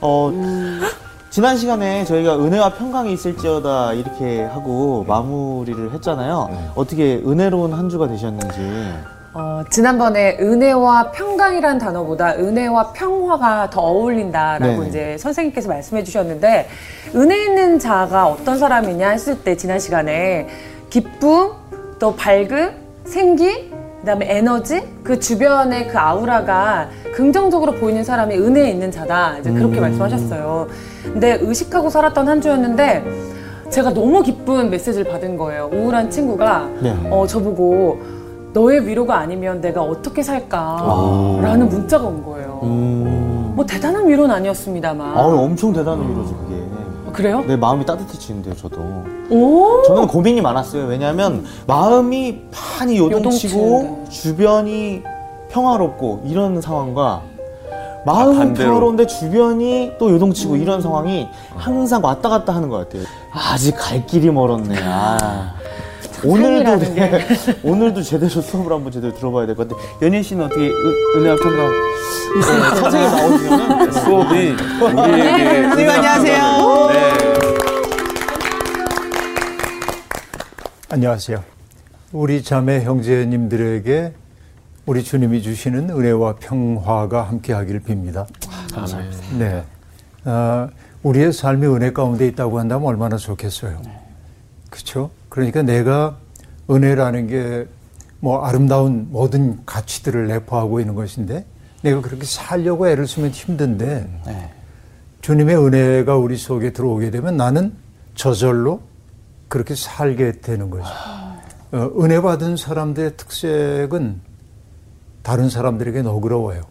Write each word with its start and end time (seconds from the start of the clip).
어, 0.00 0.32
지난 1.30 1.56
시간에 1.56 2.04
저희가 2.04 2.38
은혜와 2.38 2.74
평강이 2.74 3.12
있을지어다 3.12 3.92
이렇게 3.92 4.44
하고 4.44 5.04
마무리를 5.06 5.92
했잖아요. 5.92 6.48
네. 6.50 6.58
어떻게 6.74 7.16
은혜로운 7.16 7.72
한 7.72 7.88
주가 7.88 8.08
되셨는지. 8.08 8.58
어, 9.34 9.62
지난번에 9.70 10.38
은혜와 10.40 11.12
평강이란 11.12 11.78
단어보다 11.78 12.34
은혜와 12.36 12.92
평화가 12.92 13.70
더 13.70 13.80
어울린다라고 13.82 14.82
네. 14.82 14.88
이제 14.88 15.16
선생님께서 15.18 15.68
말씀해 15.68 16.02
주셨는데 16.02 16.68
은혜 17.14 17.44
있는 17.44 17.78
자가 17.78 18.26
어떤 18.26 18.58
사람이냐 18.58 19.10
했을 19.10 19.38
때 19.42 19.56
지난 19.56 19.78
시간에 19.78 20.48
기쁨, 20.90 21.52
또 21.98 22.16
밝음, 22.16 22.72
생기, 23.04 23.70
그다음에 24.08 24.26
에너지, 24.38 24.82
그 25.04 25.20
주변의 25.20 25.88
그 25.88 25.98
아우라가 25.98 26.88
긍정적으로 27.14 27.72
보이는 27.72 28.02
사람이 28.02 28.36
은혜 28.36 28.70
있는 28.70 28.90
자다. 28.90 29.38
이제 29.38 29.52
그렇게 29.52 29.76
음. 29.76 29.82
말씀하셨어요. 29.82 30.66
근데 31.04 31.36
의식하고 31.42 31.90
살았던 31.90 32.26
한 32.26 32.40
주였는데 32.40 33.04
제가 33.68 33.92
너무 33.92 34.22
기쁜 34.22 34.70
메시지를 34.70 35.10
받은 35.12 35.36
거예요. 35.36 35.68
우울한 35.74 36.10
친구가 36.10 36.70
네. 36.80 36.96
어, 37.10 37.26
저보고 37.26 37.98
너의 38.54 38.86
위로가 38.86 39.18
아니면 39.18 39.60
내가 39.60 39.82
어떻게 39.82 40.22
살까라는 40.22 41.68
문자가 41.68 42.06
온 42.06 42.24
거예요. 42.24 42.60
음. 42.62 43.52
뭐 43.56 43.66
대단한 43.66 44.08
위로는 44.08 44.34
아니었습니다만. 44.34 45.18
아, 45.18 45.20
엄청 45.20 45.70
대단한 45.74 46.08
위로지, 46.10 46.32
그래요? 47.18 47.44
내 47.48 47.56
마음이 47.56 47.84
따뜻해지는데요, 47.84 48.54
저도. 48.54 48.76
오. 49.30 49.82
저는 49.88 50.06
고민이 50.06 50.40
많았어요. 50.40 50.84
왜냐하면 50.86 51.44
마음이 51.66 52.42
많이 52.78 52.96
요동치고 52.96 53.58
요동치는데. 53.58 54.10
주변이 54.10 55.02
평화롭고 55.50 56.22
이런 56.26 56.60
상황과 56.60 57.22
마음은 58.06 58.34
아, 58.34 58.38
반대로. 58.38 58.68
평화로운데 58.70 59.06
주변이 59.08 59.90
또 59.98 60.12
요동치고 60.12 60.54
이런 60.56 60.80
상황이 60.80 61.26
항상 61.56 62.00
왔다 62.04 62.28
갔다 62.28 62.54
하는 62.54 62.68
것 62.68 62.76
같아요. 62.88 63.02
아직 63.34 63.74
갈 63.76 64.06
길이 64.06 64.30
멀었네. 64.30 64.76
아. 64.80 65.54
오늘도 66.24 66.64
삶이라는 66.84 66.94
네, 66.96 67.26
오늘도 67.62 68.02
제대로 68.02 68.28
수업을 68.40 68.72
한번 68.72 68.90
제대로 68.90 69.14
들어봐야 69.14 69.46
될 69.46 69.54
것 69.56 69.68
같아요. 69.68 69.84
연희 70.02 70.22
씨는 70.22 70.46
어떻게 70.46 70.68
은- 70.68 71.36
평강 71.36 71.70
네, 72.34 72.80
선생님 72.80 73.10
나오시면 73.10 73.92
수업이 73.92 74.34
우리에게 74.82 75.62
선생님 75.62 75.90
안녕하세요. 75.90 76.57
안녕하세요. 80.90 81.42
우리 82.12 82.42
자매 82.42 82.82
형제님들에게 82.82 84.12
우리 84.86 85.04
주님이 85.04 85.42
주시는 85.42 85.90
은혜와 85.90 86.36
평화가 86.36 87.22
함께하기를 87.22 87.80
빕니다. 87.82 88.26
감사합니다. 88.72 89.38
네, 89.38 89.64
아, 90.24 90.68
우리의 91.02 91.32
삶이 91.32 91.66
은혜 91.66 91.92
가운데 91.92 92.26
있다고 92.26 92.58
한다면 92.58 92.86
얼마나 92.88 93.16
좋겠어요. 93.16 93.82
그렇죠? 94.70 95.10
그러니까 95.28 95.62
내가 95.62 96.16
은혜라는 96.70 97.26
게 97.26 97.78
뭐 98.20 98.44
아름다운 98.44 99.08
모든 99.10 99.64
가치들을 99.64 100.26
내포하고 100.26 100.80
있는 100.80 100.94
것인데 100.94 101.44
내가 101.82 102.00
그렇게 102.00 102.24
살려고 102.24 102.88
애를 102.88 103.06
쓰면 103.06 103.30
힘든데 103.30 104.08
네. 104.26 104.50
주님의 105.20 105.56
은혜가 105.56 106.16
우리 106.16 106.36
속에 106.36 106.72
들어오게 106.72 107.10
되면 107.10 107.36
나는 107.36 107.72
저절로 108.14 108.80
그렇게 109.48 109.74
살게 109.74 110.40
되는 110.40 110.70
거죠. 110.70 110.84
어, 111.72 111.90
은혜 112.00 112.20
받은 112.20 112.56
사람들의 112.56 113.16
특색은 113.16 114.20
다른 115.22 115.50
사람들에게 115.50 116.02
너그러워요. 116.02 116.62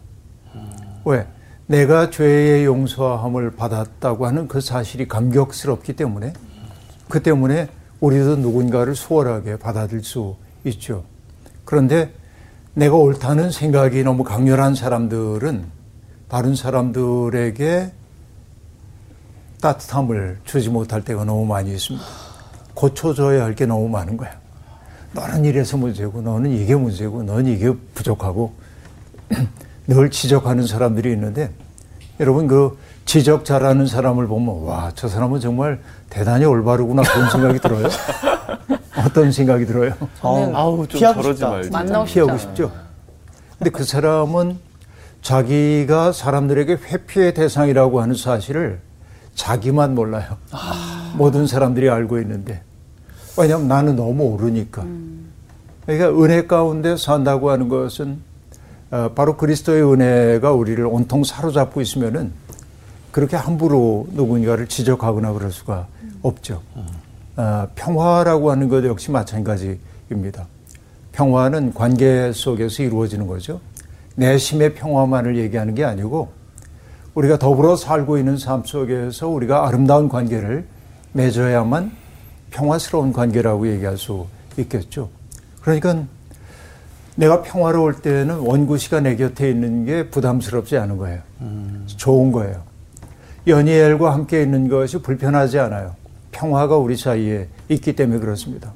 왜? 1.04 1.26
내가 1.66 2.10
죄의 2.10 2.64
용서함을 2.64 3.52
받았다고 3.52 4.26
하는 4.26 4.48
그 4.48 4.60
사실이 4.60 5.06
감격스럽기 5.06 5.94
때문에 5.94 6.32
그 7.08 7.22
때문에 7.22 7.68
우리도 8.00 8.36
누군가를 8.36 8.94
수월하게 8.94 9.58
받아들일 9.58 10.02
수 10.02 10.36
있죠. 10.64 11.04
그런데 11.64 12.12
내가 12.74 12.96
옳다는 12.96 13.50
생각이 13.50 14.02
너무 14.02 14.24
강렬한 14.24 14.74
사람들은 14.74 15.64
다른 16.28 16.54
사람들에게 16.54 17.92
따뜻함을 19.60 20.38
주지 20.44 20.70
못할 20.70 21.04
때가 21.04 21.24
너무 21.24 21.44
많이 21.44 21.72
있습니다. 21.72 22.27
고쳐줘야 22.78 23.42
할 23.44 23.54
게 23.56 23.66
너무 23.66 23.88
많은 23.88 24.16
거야. 24.16 24.30
너는 25.12 25.44
이래서 25.44 25.76
문제고, 25.76 26.22
너는 26.22 26.52
이게 26.52 26.76
문제고, 26.76 27.24
너는 27.24 27.46
이게 27.46 27.74
부족하고, 27.94 28.52
늘 29.88 30.10
지적하는 30.10 30.64
사람들이 30.64 31.10
있는데, 31.12 31.50
여러분 32.20 32.46
그 32.46 32.78
지적 33.04 33.44
잘하는 33.44 33.86
사람을 33.88 34.28
보면, 34.28 34.62
와, 34.62 34.92
저 34.94 35.08
사람은 35.08 35.40
정말 35.40 35.80
대단히 36.08 36.44
올바르구나, 36.44 37.02
그런 37.02 37.30
생각이 37.30 37.58
들어요. 37.58 37.88
어떤 39.04 39.32
생각이 39.32 39.66
들어요? 39.66 39.92
저는 40.20 40.54
아우 40.54 40.86
좀 40.86 40.98
피하고 41.00 41.22
저러지 41.22 41.38
싶다. 41.38 41.50
말지. 41.50 41.70
만나고 41.70 42.04
피하고. 42.04 42.38
싶죠. 42.38 42.70
근데 43.58 43.70
그 43.70 43.82
사람은 43.84 44.58
자기가 45.22 46.12
사람들에게 46.12 46.74
회피의 46.74 47.34
대상이라고 47.34 48.00
하는 48.00 48.14
사실을 48.14 48.80
자기만 49.34 49.94
몰라요. 49.96 50.36
모든 51.16 51.46
사람들이 51.48 51.88
알고 51.90 52.20
있는데. 52.20 52.62
왜냐하면 53.38 53.68
나는 53.68 53.96
너무 53.96 54.24
오르니까. 54.24 54.84
그러니까 55.86 56.10
은혜 56.22 56.46
가운데 56.46 56.96
산다고 56.96 57.50
하는 57.50 57.68
것은 57.68 58.18
어, 58.90 59.10
바로 59.14 59.36
그리스도의 59.36 59.82
은혜가 59.82 60.52
우리를 60.52 60.84
온통 60.86 61.24
사로잡고 61.24 61.80
있으면은 61.80 62.32
그렇게 63.12 63.36
함부로 63.36 64.06
누군가를 64.12 64.66
지적하거나 64.66 65.32
그럴 65.32 65.50
수가 65.50 65.86
없죠. 66.22 66.62
아, 67.36 67.68
평화라고 67.74 68.50
하는 68.50 68.68
것 68.68 68.84
역시 68.84 69.10
마찬가지입니다. 69.10 70.46
평화는 71.12 71.74
관계 71.74 72.32
속에서 72.32 72.82
이루어지는 72.82 73.26
거죠. 73.26 73.60
내심의 74.16 74.74
평화만을 74.74 75.36
얘기하는 75.36 75.74
게 75.74 75.84
아니고 75.84 76.28
우리가 77.14 77.38
더불어 77.38 77.76
살고 77.76 78.18
있는 78.18 78.36
삶 78.36 78.64
속에서 78.64 79.28
우리가 79.28 79.66
아름다운 79.66 80.08
관계를 80.08 80.66
맺어야만 81.12 81.92
평화스러운 82.50 83.12
관계라고 83.12 83.68
얘기할 83.68 83.96
수 83.98 84.26
있겠죠. 84.56 85.08
그러니까 85.60 86.04
내가 87.16 87.42
평화로울 87.42 88.00
때는 88.00 88.38
원구시가 88.38 89.00
내 89.00 89.16
곁에 89.16 89.50
있는 89.50 89.84
게 89.84 90.08
부담스럽지 90.08 90.76
않은 90.78 90.96
거예요. 90.98 91.20
좋은 91.96 92.30
거예요. 92.32 92.62
연희엘과 93.46 94.12
함께 94.12 94.42
있는 94.42 94.68
것이 94.68 94.98
불편하지 95.02 95.58
않아요. 95.58 95.96
평화가 96.30 96.76
우리 96.76 96.96
사이에 96.96 97.48
있기 97.68 97.96
때문에 97.96 98.20
그렇습니다. 98.20 98.72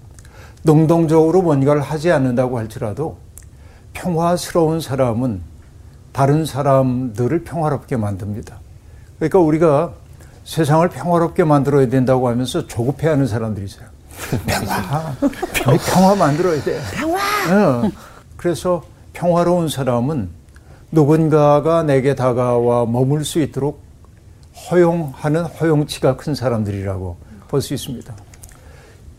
능동적으로 0.64 1.42
뭔가를 1.42 1.82
하지 1.82 2.10
않는다고 2.10 2.58
할지라도 2.58 3.16
평화스러운 3.92 4.80
사람은 4.80 5.40
다른 6.12 6.44
사람들을 6.44 7.44
평화롭게 7.44 7.96
만듭니다. 7.96 8.58
그러니까 9.18 9.38
우리가 9.38 9.92
세상을 10.44 10.88
평화롭게 10.88 11.44
만들어야 11.44 11.88
된다고 11.88 12.28
하면서 12.28 12.66
조급해하는 12.66 13.26
사람들이 13.26 13.66
있어요. 13.66 13.86
평화, 14.46 15.78
평화 15.90 16.14
만들어야 16.14 16.62
돼. 16.62 16.80
평화. 16.94 17.90
그래서 18.36 18.82
평화로운 19.12 19.68
사람은 19.68 20.28
누군가가 20.90 21.82
내게 21.84 22.14
다가와 22.14 22.86
머물 22.86 23.24
수 23.24 23.40
있도록 23.40 23.82
허용하는 24.70 25.44
허용치가 25.44 26.16
큰 26.16 26.34
사람들이라고 26.34 27.16
볼 27.48 27.60
수 27.62 27.74
있습니다. 27.74 28.12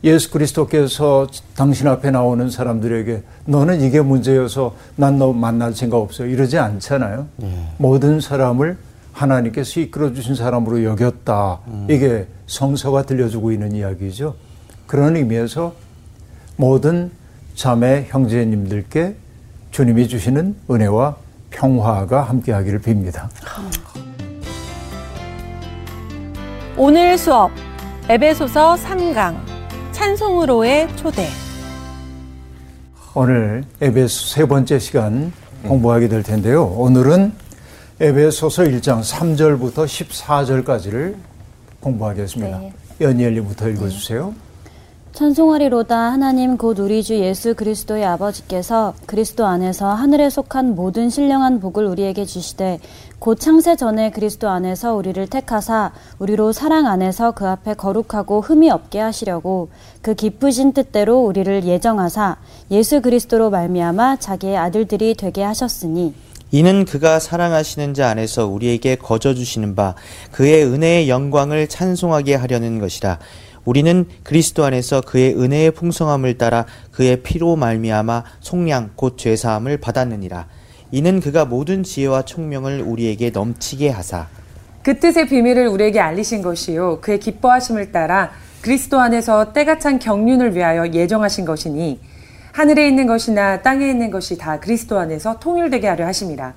예수 0.04 0.32
그리스도께서 0.32 1.28
당신 1.56 1.88
앞에 1.88 2.12
나오는 2.12 2.50
사람들에게 2.50 3.24
너는 3.46 3.80
이게 3.82 4.02
문제여서 4.02 4.76
난 4.98 5.18
너 5.18 5.32
만날 5.32 5.74
생각 5.74 5.98
없어 5.98 6.26
이러지 6.26 6.58
않잖아요. 6.60 7.28
모든 7.78 8.20
사람을 8.20 8.78
하나님께서 9.14 9.80
이끌어 9.80 10.14
주신 10.14 10.36
사람으로 10.36 10.84
여겼다. 10.84 11.62
이게 11.88 12.28
성서가 12.48 13.04
들려주고 13.04 13.52
있는 13.52 13.72
이야기죠. 13.74 14.36
그런 14.88 15.16
의미에서 15.16 15.74
모든 16.58 17.12
자매 17.56 18.08
형제님들께 18.10 19.16
주님이 19.72 20.08
주시는 20.08 20.56
은혜와 20.70 21.16
평화가 21.52 22.24
함께하기를 22.24 22.82
빕니다. 22.82 23.30
오늘 26.76 27.18
수업 27.18 27.52
에베소서 28.10 28.76
3강 28.76 29.38
찬송으로의 29.92 30.96
초대 30.96 31.28
오늘 33.14 33.64
에베소 33.80 34.28
세 34.28 34.48
번째 34.48 34.80
시간 34.80 35.32
공부하게 35.68 36.08
될 36.08 36.24
텐데요. 36.24 36.66
오늘은 36.66 37.32
에베소서 38.00 38.64
1장 38.64 39.02
3절부터 39.02 39.86
14절까지를 39.86 41.16
공부하겠습니다. 41.80 42.58
네. 42.58 42.74
연희엘님부터 43.00 43.70
읽어주세요. 43.70 44.34
찬송하리로다 45.12 45.96
하나님 45.96 46.58
곧 46.58 46.80
우리 46.80 47.04
주 47.04 47.20
예수 47.20 47.54
그리스도의 47.54 48.04
아버지께서 48.04 48.96
그리스도 49.06 49.46
안에서 49.46 49.94
하늘에 49.94 50.32
속한 50.32 50.74
모든 50.74 51.12
신령한 51.12 51.60
복을 51.60 51.86
우리에게 51.86 52.26
주시되 52.26 52.80
곧 53.20 53.40
창세 53.40 53.76
전에 53.76 54.10
그리스도 54.10 54.50
안에서 54.50 54.96
우리를 54.96 55.28
택하사 55.28 55.92
우리로 56.18 56.52
사랑 56.52 56.88
안에서 56.88 57.30
그 57.34 57.48
앞에 57.48 57.76
거룩하고 57.76 58.42
흠이 58.42 58.72
없게 58.72 59.00
하시려고 59.00 59.70
그 60.02 60.16
기쁘신 60.16 60.74
뜻대로 60.74 61.20
우리를 61.20 61.64
예정하사 61.64 62.38
예수 62.72 63.02
그리스도로 63.02 63.52
말미암아 63.52 64.16
자기의 64.16 64.58
아들들이 64.58 65.14
되게 65.14 65.44
하셨으니 65.44 66.16
이는 66.54 66.86
그가 66.86 67.18
사랑하시는 67.18 67.96
자 67.96 68.10
안에서 68.10 68.46
우리에게 68.46 68.96
거저 68.98 69.34
주시는 69.34 69.76
바 69.76 69.96
그의 70.32 70.64
은혜의 70.64 71.10
영광을 71.10 71.68
찬송하게 71.68 72.36
하려는 72.36 72.78
것이라. 72.78 73.18
우리는 73.66 74.06
그리스도 74.22 74.64
안에서 74.64 75.02
그의 75.02 75.34
은혜의 75.34 75.72
풍성함을 75.72 76.38
따라 76.38 76.68
그의 76.92 77.24
피로 77.24 77.56
말미암아 77.56 78.24
속량 78.42 78.92
곧 78.96 79.18
죄사함을 79.18 79.78
받았느니라. 79.78 80.46
이는 80.92 81.22
그가 81.22 81.46
모든 81.46 81.82
지혜와 81.82 82.22
총명을 82.22 82.82
우리에게 82.82 83.32
넘치게 83.32 83.90
하사. 83.90 84.28
그 84.84 85.00
뜻의 85.00 85.30
비밀을 85.30 85.68
우리에게 85.70 86.00
알리신 86.00 86.44
것이요. 86.44 87.02
그의 87.02 87.20
기뻐하심을 87.20 87.92
따라 87.92 88.30
그리스도 88.62 89.00
안에서 89.00 89.54
때가 89.54 89.80
찬 89.80 89.98
경륜을 89.98 90.56
위하여 90.56 90.88
예정하신 90.88 91.46
것이니 91.46 92.13
하늘에 92.54 92.88
있는 92.88 93.08
것이나 93.08 93.64
땅에 93.64 93.90
있는 93.90 94.12
것이 94.12 94.38
다 94.38 94.60
그리스도 94.60 95.00
안에서 95.00 95.40
통일되게 95.40 95.88
하려 95.88 96.06
하심이라 96.06 96.54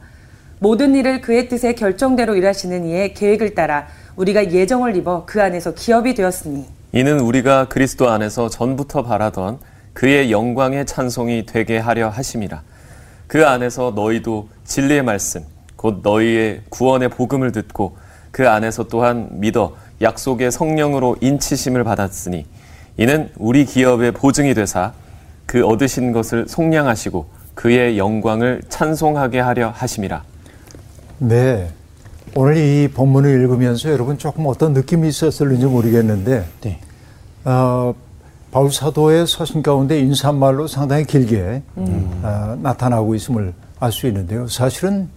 모든 0.58 0.94
일을 0.94 1.22
그의 1.22 1.48
뜻의 1.48 1.75
결정대로 1.75 2.37
일하시는 2.37 2.84
이의 2.84 3.14
계획을 3.14 3.54
따라 3.54 3.87
우리가 4.14 4.52
예정을 4.52 4.94
입어 4.96 5.25
그 5.25 5.43
안에서 5.43 5.72
기업이 5.72 6.14
되었으니 6.14 6.66
이는 6.93 7.19
우리가 7.20 7.69
그리스도 7.69 8.10
안에서 8.10 8.50
전부터 8.50 9.04
바라던 9.04 9.58
그의 9.94 10.31
영광의 10.31 10.84
찬송이 10.84 11.46
되게 11.46 11.78
하려 11.78 12.10
하심이라. 12.10 12.62
그 13.26 13.46
안에서 13.46 13.94
너희도 13.96 14.50
진리의 14.64 15.02
말씀 15.02 15.44
곧 15.76 16.00
너희의 16.02 16.60
구원의 16.69 17.08
복음을 17.08 17.52
듣고 17.52 17.96
그 18.31 18.50
안에서 18.50 18.84
또한 18.84 19.28
믿어 19.32 19.75
약속의 20.02 20.50
성령으로 20.50 21.16
인치심을 21.22 21.84
받았으니 21.84 22.44
이는 22.98 23.31
우리 23.38 23.64
기업의 23.64 24.12
보증이 24.12 24.52
되사 24.52 24.93
그 25.46 25.64
얻으신 25.64 26.12
것을 26.12 26.46
속량하시고 26.48 27.26
그의 27.54 27.98
영광을 27.98 28.62
찬송하게 28.69 29.40
하려 29.40 29.70
하심이라. 29.70 30.22
네. 31.19 31.70
오늘 32.34 32.56
이 32.58 32.88
본문을 32.88 33.31
읽으면서 33.40 33.90
여러분 33.90 34.19
조금 34.19 34.46
어떤 34.46 34.75
느낌이 34.75 35.08
있었을지 35.08 35.64
모르겠는데, 35.64 36.44
네. 36.60 36.81
어, 37.44 37.94
바울 38.50 38.70
사도의 38.72 39.26
서신 39.26 39.62
가운데 39.62 39.98
인사말로 40.00 40.66
상당히 40.66 41.04
길게 41.04 41.62
어, 41.76 42.58
나타나고 42.60 43.14
있음을 43.14 43.54
알 43.78 43.93
수 43.93 44.06
있는데요. 44.06 44.48
사실은 44.48 45.08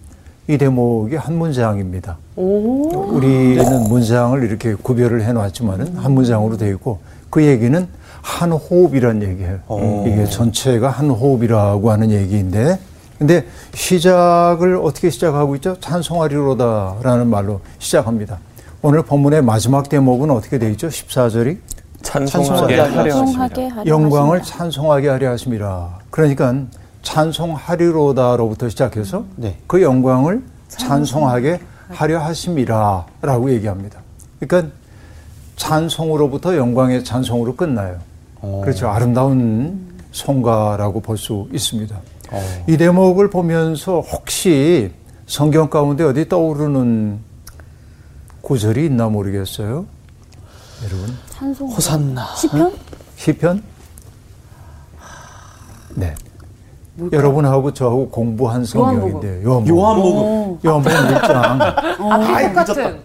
이 0.48 0.56
대목이 0.58 1.16
한 1.16 1.38
문장입니다. 1.38 2.18
우리는 2.36 3.88
문장을 3.88 4.42
이렇게 4.42 4.74
구별을 4.74 5.22
해놨지만은 5.22 5.96
한 5.96 6.12
문장으로 6.12 6.56
되어 6.56 6.70
있고 6.72 6.98
그 7.30 7.44
얘기는 7.44 7.86
한 8.22 8.52
호흡이란 8.52 9.22
얘기예요. 9.22 9.60
이게 10.06 10.24
전체가 10.26 10.90
한 10.90 11.10
호흡이라고 11.10 11.90
하는 11.90 12.10
얘기인데, 12.10 12.78
근데 13.18 13.46
시작을 13.74 14.76
어떻게 14.76 15.10
시작하고 15.10 15.54
있죠? 15.56 15.78
찬송하리로다라는 15.80 17.28
말로 17.28 17.60
시작합니다. 17.78 18.38
오늘 18.82 19.02
본문의 19.02 19.42
마지막 19.42 19.88
대목은 19.88 20.30
어떻게 20.30 20.58
되어 20.58 20.70
있죠? 20.70 20.88
14절이 20.88 21.58
찬송하게 22.02 22.78
하려. 22.78 23.12
찬송하게 23.12 23.68
하려 23.68 23.90
영광을. 23.90 24.42
찬송하게 24.42 25.08
하려 25.08 25.30
하심이라. 25.32 25.98
그러니까 26.08 26.54
찬송하리로다로부터 27.02 28.70
시작해서 28.70 29.24
네. 29.36 29.58
그 29.66 29.82
영광을 29.82 30.42
찬송하게 30.68 31.60
하려 31.90 32.20
하심이라라고 32.20 33.50
얘기합니다. 33.52 34.00
그러니까 34.38 34.72
찬송으로부터 35.56 36.56
영광의 36.56 37.04
찬송으로 37.04 37.54
끝나요. 37.56 37.98
그렇죠. 38.40 38.88
아름다운 38.88 39.88
송가라고 40.12 41.00
볼 41.00 41.16
수 41.16 41.48
있습니다. 41.52 41.98
이 42.68 42.76
대목을 42.76 43.28
보면서 43.30 44.00
혹시 44.00 44.92
성경 45.26 45.68
가운데 45.68 46.04
어디 46.04 46.28
떠오르는 46.28 47.18
구절이 48.40 48.86
있나 48.86 49.08
모르겠어요. 49.08 49.84
여러분. 50.84 51.16
찬송 51.30 51.68
호산나 51.68 52.34
시편 52.36 52.72
시편? 53.16 53.62
네. 55.96 56.14
여러분하고 57.12 57.72
저하고 57.72 58.10
공부한 58.10 58.64
성경인데 58.64 59.42
요한복음. 59.44 59.76
요한복음. 59.76 60.58
요한복음 60.64 60.96
1장. 61.14 61.60
아, 61.60 62.48
똑같은 62.48 63.00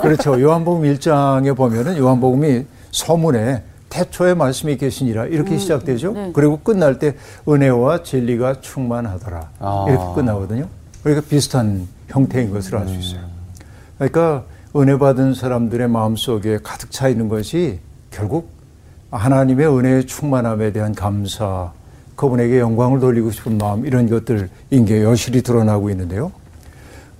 그렇죠. 0.00 0.40
요한복음 0.40 0.82
1장에 0.94 1.54
보면은 1.56 1.96
요한복음이 1.96 2.64
서문에 2.90 3.62
태초에 3.94 4.34
말씀이 4.34 4.76
계시니라 4.76 5.26
이렇게 5.26 5.56
시작되죠. 5.56 6.32
그리고 6.32 6.58
끝날 6.58 6.98
때 6.98 7.14
은혜와 7.48 8.02
진리가 8.02 8.60
충만하더라. 8.60 9.50
아. 9.60 9.86
이렇게 9.88 10.14
끝나거든요. 10.16 10.66
그러니까 11.04 11.24
비슷한 11.28 11.86
형태인 12.08 12.52
것을 12.52 12.76
알 12.76 12.88
수 12.88 12.94
있어요. 12.94 13.20
그러니까 13.96 14.42
은혜 14.74 14.98
받은 14.98 15.34
사람들의 15.34 15.86
마음 15.86 16.16
속에 16.16 16.58
가득 16.60 16.90
차 16.90 17.08
있는 17.08 17.28
것이 17.28 17.78
결국 18.10 18.50
하나님의 19.12 19.68
은혜의 19.68 20.06
충만함에 20.08 20.72
대한 20.72 20.92
감사, 20.92 21.70
그분에게 22.16 22.58
영광을 22.58 22.98
돌리고 22.98 23.30
싶은 23.30 23.58
마음 23.58 23.86
이런 23.86 24.10
것들인 24.10 24.84
게 24.86 25.04
여실히 25.04 25.40
드러나고 25.42 25.90
있는데요. 25.90 26.32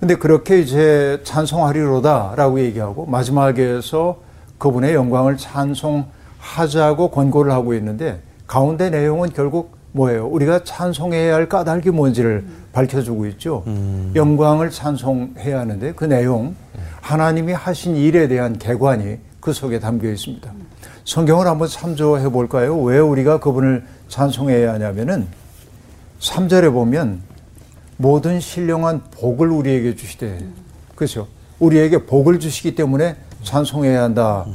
근데 0.01 0.15
그렇게 0.15 0.59
이제 0.59 1.21
찬송하리로다라고 1.23 2.59
얘기하고 2.59 3.05
마지막에서 3.05 4.17
그분의 4.57 4.93
영광을 4.93 5.37
찬송 5.37 6.14
하자고 6.45 7.09
권고를 7.09 7.51
하고 7.51 7.73
있는데 7.73 8.21
가운데 8.47 8.89
내용은 8.89 9.29
결국 9.33 9.75
뭐예요? 9.91 10.27
우리가 10.27 10.63
찬송해야 10.63 11.33
할 11.33 11.49
까닭이 11.49 11.89
뭔지를 11.89 12.45
밝혀주고 12.73 13.25
있죠. 13.27 13.63
영광을 14.13 14.69
찬송해야 14.69 15.59
하는데 15.59 15.93
그 15.93 16.05
내용 16.05 16.55
하나님이 17.01 17.53
하신 17.53 17.95
일에 17.95 18.27
대한 18.27 18.57
개관이 18.57 19.17
그 19.39 19.53
속에 19.53 19.79
담겨 19.79 20.09
있습니다. 20.09 20.51
성경을 21.05 21.47
한번 21.47 21.67
참조해 21.67 22.29
볼까요? 22.29 22.79
왜 22.81 22.99
우리가 22.99 23.39
그분을 23.39 23.83
찬송해야 24.07 24.73
하냐면은 24.73 25.27
3절에 26.19 26.71
보면 26.71 27.21
모든 27.97 28.39
신령한 28.39 29.03
복을 29.11 29.49
우리에게 29.49 29.95
주시되 29.95 30.39
그렇죠. 30.95 31.27
우리에게 31.59 32.05
복을 32.05 32.39
주시기 32.39 32.75
때문에 32.75 33.15
찬송해야 33.43 34.03
한다. 34.03 34.45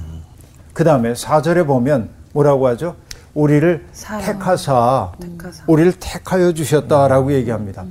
그 0.81 0.85
다음에 0.85 1.13
4절에 1.13 1.67
보면 1.67 2.09
뭐라고 2.33 2.67
하죠? 2.69 2.97
우리를 3.35 3.85
사랑. 3.93 4.25
택하사, 4.25 5.13
택하사. 5.21 5.63
우리를 5.67 5.93
택하여 6.01 6.53
주셨다라고 6.55 7.35
얘기합니다. 7.35 7.85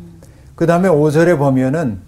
그 0.56 0.66
다음에 0.66 0.90
5절에 0.90 1.38
보면은 1.38 2.00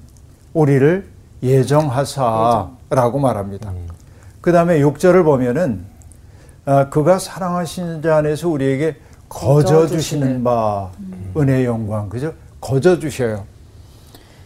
우리를 0.56 1.08
예정하사라고 1.44 3.20
말합니다. 3.20 3.72
그 4.42 4.52
다음에 4.52 4.80
6절을 4.80 5.24
보면은 5.24 5.86
아, 6.66 6.90
그가 6.90 7.20
사랑하시는 7.20 8.02
자 8.02 8.16
안에서 8.16 8.50
우리에게 8.50 8.98
거저 9.30 9.86
주시는 9.86 10.44
바 10.44 10.90
은혜의 11.38 11.66
영광 11.66 12.10
그죠? 12.10 12.34
거저 12.60 12.98
주셔요. 12.98 13.44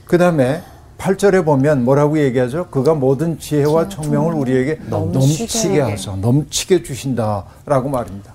그 0.04 0.18
다음에 0.18 0.62
8절에 0.98 1.46
보면 1.46 1.84
뭐라고 1.84 2.20
얘기하죠? 2.20 2.68
그가 2.70 2.94
모든 2.94 3.38
지혜와 3.40 3.90
총명을 3.90 4.34
우리에게 4.34 4.80
넘치게 4.88 5.80
하소 5.82 6.18
넘치게 6.18 6.84
주신다라고 6.84 7.90
말입니다. 7.90 8.34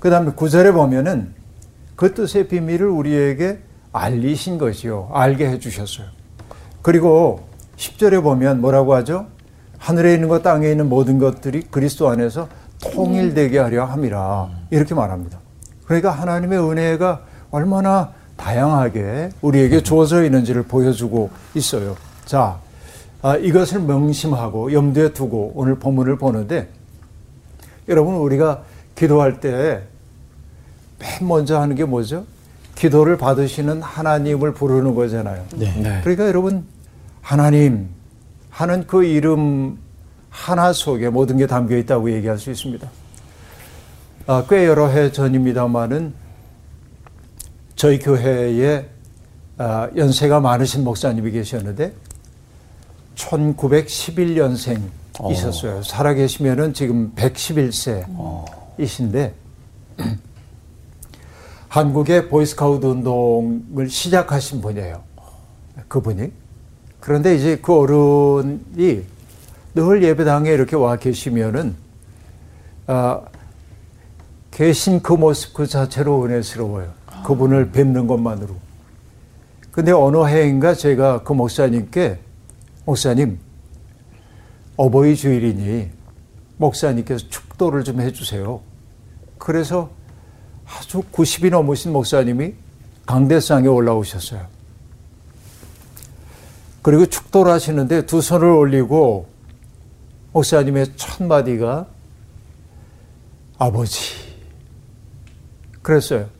그 0.00 0.10
다음에 0.10 0.32
9절에 0.32 0.72
보면은 0.72 1.32
그 1.96 2.14
뜻의 2.14 2.48
비밀을 2.48 2.86
우리에게 2.86 3.60
알리신 3.92 4.58
것이요. 4.58 5.10
알게 5.12 5.48
해주셨어요. 5.48 6.06
그리고 6.82 7.44
10절에 7.76 8.22
보면 8.22 8.60
뭐라고 8.60 8.94
하죠? 8.96 9.26
하늘에 9.78 10.14
있는 10.14 10.28
것, 10.28 10.42
땅에 10.42 10.70
있는 10.70 10.88
모든 10.88 11.18
것들이 11.18 11.62
그리스도 11.70 12.08
안에서 12.08 12.48
통일되게 12.80 13.58
하려 13.58 13.84
함이라. 13.84 14.50
이렇게 14.70 14.94
말합니다. 14.94 15.38
그러니까 15.84 16.10
하나님의 16.10 16.58
은혜가 16.58 17.22
얼마나 17.50 18.12
다양하게 18.36 19.30
우리에게 19.40 19.82
주어져 19.82 20.24
있는지를 20.24 20.64
보여주고 20.64 21.30
있어요. 21.54 21.96
자, 22.24 22.58
아, 23.22 23.36
이것을 23.36 23.80
명심하고 23.80 24.72
염두에 24.72 25.12
두고 25.12 25.52
오늘 25.54 25.76
본문을 25.76 26.18
보는데 26.18 26.68
여러분 27.88 28.16
우리가 28.16 28.62
기도할 28.94 29.40
때 29.40 29.94
맨 30.98 31.28
먼저 31.28 31.60
하는 31.60 31.76
게 31.76 31.84
뭐죠? 31.84 32.24
기도를 32.74 33.16
받으시는 33.16 33.82
하나님을 33.82 34.52
부르는 34.54 34.94
거잖아요. 34.94 35.44
네. 35.54 36.00
그러니까 36.02 36.26
여러분 36.26 36.64
하나님 37.20 37.88
하는 38.50 38.86
그 38.86 39.04
이름 39.04 39.78
하나 40.30 40.72
속에 40.72 41.08
모든 41.10 41.36
게 41.36 41.46
담겨 41.46 41.76
있다고 41.76 42.10
얘기할 42.12 42.38
수 42.38 42.50
있습니다. 42.50 42.88
아, 44.26 44.44
꽤 44.48 44.66
여러 44.66 44.88
해 44.88 45.12
전입니다만은 45.12 46.14
저희 47.84 47.98
교회에 47.98 48.88
아, 49.58 49.90
연세가 49.94 50.40
많으신 50.40 50.84
목사님이 50.84 51.32
계셨는데 51.32 51.92
1911년생이셨어요. 53.14 55.84
살아계시면은 55.84 56.72
지금 56.72 57.12
111세이신데 57.14 59.32
한국의 61.68 62.30
보이스카우트 62.30 62.86
운동을 62.86 63.90
시작하신 63.90 64.62
분이에요. 64.62 65.02
그분이. 65.86 66.32
그런데 67.00 67.34
이제 67.34 67.58
그 67.60 67.80
어른이 67.80 69.04
늘 69.74 70.02
예배당에 70.02 70.50
이렇게 70.50 70.74
와 70.74 70.96
계시면은 70.96 71.76
아, 72.86 73.20
계신 74.50 75.02
그 75.02 75.12
모습 75.12 75.52
그 75.52 75.66
자체로 75.66 76.24
은혜스러워요. 76.24 77.03
그분을 77.24 77.72
뵙는 77.72 78.06
것만으로. 78.06 78.54
근데 79.72 79.90
어느 79.90 80.24
해인가 80.24 80.74
제가 80.74 81.24
그 81.24 81.32
목사님께 81.32 82.20
목사님 82.84 83.40
어버이 84.76 85.16
주일이니 85.16 85.90
목사님께서 86.58 87.28
축도를 87.28 87.82
좀 87.82 88.00
해주세요. 88.00 88.60
그래서 89.38 89.90
아주 90.64 91.02
90이 91.12 91.50
넘으신 91.50 91.92
목사님이 91.92 92.54
강대상에 93.06 93.66
올라오셨어요. 93.66 94.46
그리고 96.82 97.06
축도를 97.06 97.50
하시는데 97.50 98.06
두 98.06 98.20
손을 98.20 98.46
올리고 98.46 99.26
목사님의 100.32 100.96
첫 100.96 101.24
마디가 101.24 101.86
아버지 103.58 104.14
그랬어요. 105.82 106.33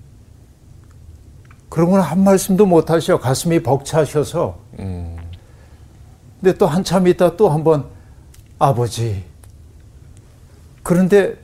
그러고는 1.75 2.05
한 2.05 2.23
말씀도 2.23 2.67
못 2.67 2.89
하셔 2.89 3.19
가슴이 3.19 3.61
벅차셔서 3.65 4.57
근데 4.77 6.57
또 6.57 6.69
한참 6.69 7.09
있다 7.09 7.37
또 7.37 7.49
한번 7.49 7.87
아버지 8.61 9.25
그런데 10.85 11.35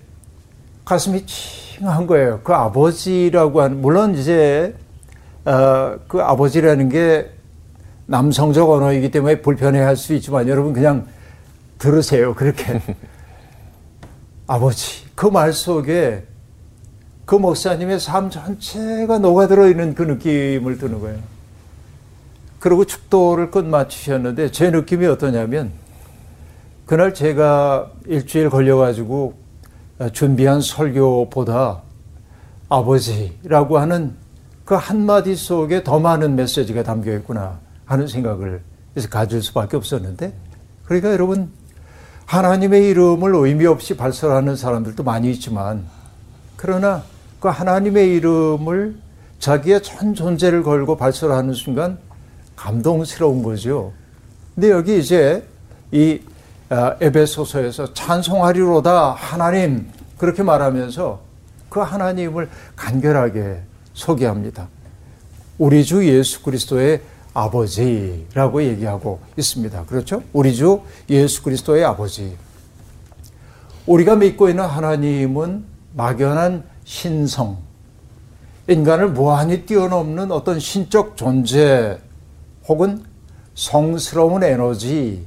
가슴이 0.84 1.26
칭한 1.26 2.06
거예요. 2.06 2.40
그 2.44 2.52
아버지라고 2.54 3.60
하는 3.60 3.80
물론 3.80 4.14
이제 4.14 4.72
어, 5.44 5.96
그 6.06 6.20
아버지라는 6.22 6.90
게 6.90 7.28
남성적 8.06 8.70
언어이기 8.70 9.10
때문에 9.10 9.42
불편해 9.42 9.80
할 9.80 9.96
수 9.96 10.14
있지만 10.14 10.46
여러분 10.46 10.72
그냥 10.72 11.08
들으세요. 11.78 12.34
그렇게 12.34 12.80
아버지 14.46 15.06
그 15.16 15.26
말 15.26 15.52
속에 15.52 16.24
그 17.30 17.36
목사님의 17.36 18.00
삶 18.00 18.28
전체가 18.28 19.18
녹아들어 19.18 19.68
있는 19.68 19.94
그 19.94 20.02
느낌을 20.02 20.78
드는 20.78 20.98
거예요. 20.98 21.20
그리고 22.58 22.84
축도를 22.84 23.52
끝마치셨는데 23.52 24.50
제 24.50 24.72
느낌이 24.72 25.06
어떠냐면 25.06 25.70
그날 26.86 27.14
제가 27.14 27.88
일주일 28.06 28.50
걸려가지고 28.50 29.34
준비한 30.12 30.60
설교보다 30.60 31.82
아버지라고 32.68 33.78
하는 33.78 34.16
그 34.64 34.74
한마디 34.74 35.36
속에 35.36 35.84
더 35.84 36.00
많은 36.00 36.34
메시지가 36.34 36.82
담겨 36.82 37.14
있구나 37.14 37.60
하는 37.84 38.08
생각을 38.08 38.60
가질 39.08 39.40
수밖에 39.40 39.76
없었는데 39.76 40.32
그러니까 40.84 41.12
여러분 41.12 41.52
하나님의 42.26 42.88
이름을 42.88 43.32
의미 43.36 43.66
없이 43.66 43.96
발설하는 43.96 44.56
사람들도 44.56 45.04
많이 45.04 45.30
있지만 45.30 45.86
그러나 46.56 47.04
그 47.40 47.48
하나님의 47.48 48.14
이름을 48.16 48.96
자기의 49.38 49.82
전 49.82 50.14
존재를 50.14 50.62
걸고 50.62 50.96
발설하는 50.96 51.54
순간 51.54 51.98
감동스러운 52.54 53.42
거죠. 53.42 53.92
근데 54.54 54.70
여기 54.70 54.98
이제 54.98 55.42
이 55.90 56.20
아, 56.68 56.94
에베소서에서 57.00 57.94
찬송하리로다 57.94 59.12
하나님 59.12 59.88
그렇게 60.18 60.42
말하면서 60.42 61.20
그 61.68 61.80
하나님을 61.80 62.48
간결하게 62.76 63.62
소개합니다. 63.94 64.68
우리 65.58 65.84
주 65.84 66.06
예수 66.06 66.42
그리스도의 66.42 67.00
아버지라고 67.32 68.62
얘기하고 68.62 69.20
있습니다. 69.36 69.84
그렇죠? 69.86 70.22
우리 70.32 70.54
주 70.54 70.80
예수 71.08 71.42
그리스도의 71.42 71.84
아버지. 71.84 72.36
우리가 73.86 74.16
믿고 74.16 74.48
있는 74.48 74.64
하나님은 74.64 75.64
막연한 75.94 76.69
신성, 76.90 77.56
인간을 78.66 79.10
무한히 79.10 79.64
뛰어넘는 79.64 80.32
어떤 80.32 80.58
신적 80.58 81.16
존재 81.16 81.96
혹은 82.66 83.04
성스러운 83.54 84.42
에너지, 84.42 85.24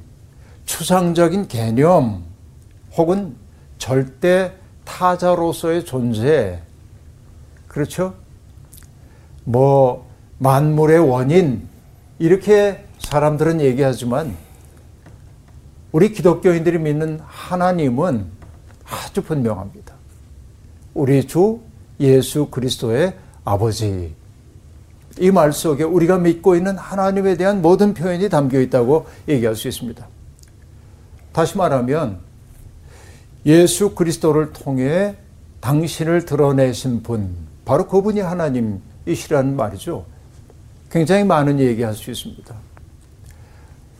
추상적인 0.66 1.48
개념 1.48 2.22
혹은 2.94 3.34
절대 3.78 4.52
타자로서의 4.84 5.86
존재, 5.86 6.60
그렇죠? 7.66 8.14
뭐, 9.44 10.06
만물의 10.40 10.98
원인, 10.98 11.66
이렇게 12.18 12.84
사람들은 12.98 13.62
얘기하지만, 13.62 14.36
우리 15.92 16.12
기독교인들이 16.12 16.78
믿는 16.78 17.20
하나님은 17.24 18.26
아주 18.84 19.22
분명합니다. 19.22 19.94
우리 20.94 21.26
주 21.26 21.60
예수 22.00 22.46
그리스도의 22.46 23.14
아버지. 23.44 24.14
이 25.20 25.30
말 25.30 25.52
속에 25.52 25.84
우리가 25.84 26.18
믿고 26.18 26.56
있는 26.56 26.76
하나님에 26.76 27.36
대한 27.36 27.62
모든 27.62 27.94
표현이 27.94 28.28
담겨 28.28 28.60
있다고 28.60 29.06
얘기할 29.28 29.54
수 29.54 29.68
있습니다. 29.68 30.06
다시 31.32 31.56
말하면 31.56 32.18
예수 33.46 33.94
그리스도를 33.94 34.52
통해 34.52 35.14
당신을 35.60 36.24
드러내신 36.24 37.02
분, 37.02 37.34
바로 37.64 37.86
그분이 37.86 38.20
하나님이시라는 38.20 39.56
말이죠. 39.56 40.04
굉장히 40.90 41.24
많은 41.24 41.58
얘기할 41.60 41.94
수 41.94 42.10
있습니다. 42.10 42.54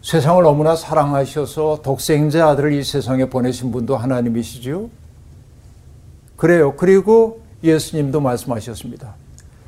세상을 0.03 0.43
너무나 0.43 0.77
사랑하셔서 0.77 1.81
독생자 1.83 2.49
아들을 2.49 2.73
이 2.73 2.85
세상에 2.85 3.25
보내신 3.29 3.73
분도 3.73 3.97
하나님이시죠. 3.97 4.91
그래요. 6.45 6.77
그리고 6.77 7.43
예수님도 7.63 8.21
말씀하셨습니다. 8.21 9.15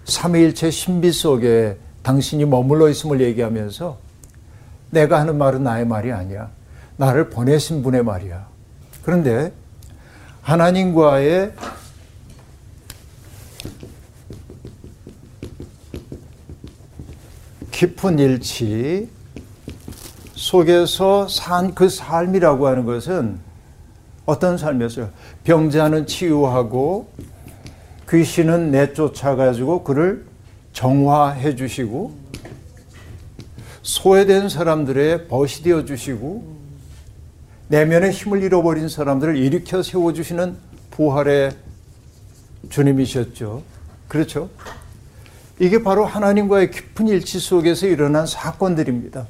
삼위일체 0.04 0.70
신비 0.70 1.10
속에 1.10 1.78
당신이 2.02 2.44
머물러 2.44 2.90
있음을 2.90 3.22
얘기하면서 3.22 3.96
내가 4.90 5.18
하는 5.18 5.38
말은 5.38 5.62
나의 5.62 5.86
말이 5.86 6.12
아니야. 6.12 6.50
나를 6.98 7.30
보내신 7.30 7.82
분의 7.82 8.04
말이야. 8.04 8.46
그런데 9.02 9.54
하나님과의 10.42 11.54
깊은 17.70 18.18
일치 18.18 19.08
속에서 20.34 21.26
산 21.26 21.74
그 21.74 21.88
삶이라고 21.88 22.66
하는 22.66 22.84
것은 22.84 23.46
어떤 24.26 24.58
삶이었어요? 24.58 25.08
병자는 25.46 26.08
치유하고 26.08 27.08
귀신은 28.10 28.72
내쫓아가지고 28.72 29.84
그를 29.84 30.26
정화해 30.72 31.54
주시고 31.54 32.12
소외된 33.82 34.48
사람들의 34.48 35.28
벗이 35.28 35.62
되어 35.62 35.84
주시고 35.84 36.56
내면의 37.68 38.10
힘을 38.10 38.42
잃어버린 38.42 38.88
사람들을 38.88 39.36
일으켜 39.36 39.84
세워 39.84 40.12
주시는 40.12 40.56
부활의 40.90 41.52
주님이셨죠. 42.68 43.62
그렇죠? 44.08 44.50
이게 45.60 45.80
바로 45.80 46.04
하나님과의 46.04 46.72
깊은 46.72 47.06
일치 47.06 47.38
속에서 47.38 47.86
일어난 47.86 48.26
사건들입니다. 48.26 49.28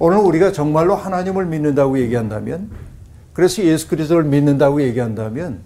오늘 0.00 0.18
우리가 0.18 0.50
정말로 0.50 0.96
하나님을 0.96 1.46
믿는다고 1.46 2.00
얘기한다면, 2.00 2.70
그래서 3.34 3.62
예수 3.62 3.88
그리스도를 3.88 4.24
믿는다고 4.24 4.80
얘기한다면, 4.80 5.60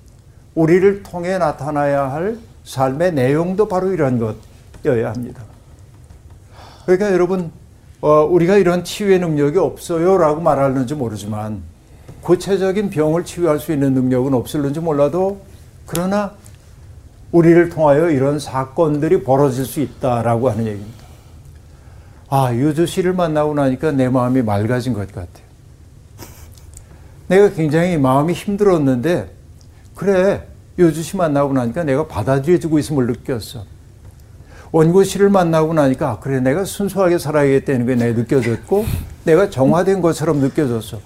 우리를 0.56 1.04
통해 1.04 1.38
나타나야 1.38 2.10
할 2.10 2.36
삶의 2.64 3.14
내용도 3.14 3.68
바로 3.68 3.92
이런 3.92 4.18
것이어야 4.18 5.10
합니다. 5.10 5.42
그러니까 6.84 7.12
여러분, 7.12 7.52
어, 8.00 8.24
우리가 8.24 8.56
이런 8.56 8.84
치유의 8.84 9.20
능력이 9.20 9.58
없어요라고 9.58 10.40
말하는지 10.40 10.94
모르지만 10.94 11.62
구체적인 12.22 12.90
병을 12.90 13.24
치유할 13.24 13.58
수 13.58 13.72
있는 13.72 13.94
능력은 13.94 14.34
없을는지 14.34 14.80
몰라도 14.80 15.40
그러나 15.86 16.32
우리를 17.32 17.68
통하여 17.70 18.10
이런 18.10 18.38
사건들이 18.38 19.22
벌어질 19.22 19.64
수 19.64 19.80
있다라고 19.80 20.50
하는 20.50 20.66
얘기입니다. 20.66 21.04
아, 22.30 22.52
유주 22.54 22.86
씨를 22.86 23.14
만나고 23.14 23.54
나니까 23.54 23.92
내 23.92 24.08
마음이 24.08 24.42
맑아진 24.42 24.92
것 24.92 25.06
같아요. 25.06 25.47
내가 27.28 27.50
굉장히 27.50 27.96
마음이 27.96 28.32
힘들었는데, 28.32 29.30
그래, 29.94 30.46
요주 30.78 31.02
씨 31.02 31.16
만나고 31.16 31.52
나니까 31.52 31.84
내가 31.84 32.06
받아들여지고 32.06 32.78
있음을 32.78 33.06
느꼈어. 33.06 33.64
원고 34.70 35.02
씨를 35.02 35.30
만나고 35.30 35.72
나니까 35.72 36.10
아, 36.10 36.18
그래 36.18 36.40
내가 36.40 36.64
순수하게 36.64 37.18
살아야겠다는 37.18 37.86
게 37.86 37.94
내가 37.94 38.18
느껴졌고 38.18 38.84
내가 39.24 39.50
정화된 39.50 40.00
것처럼 40.00 40.38
느껴졌어. 40.38 41.00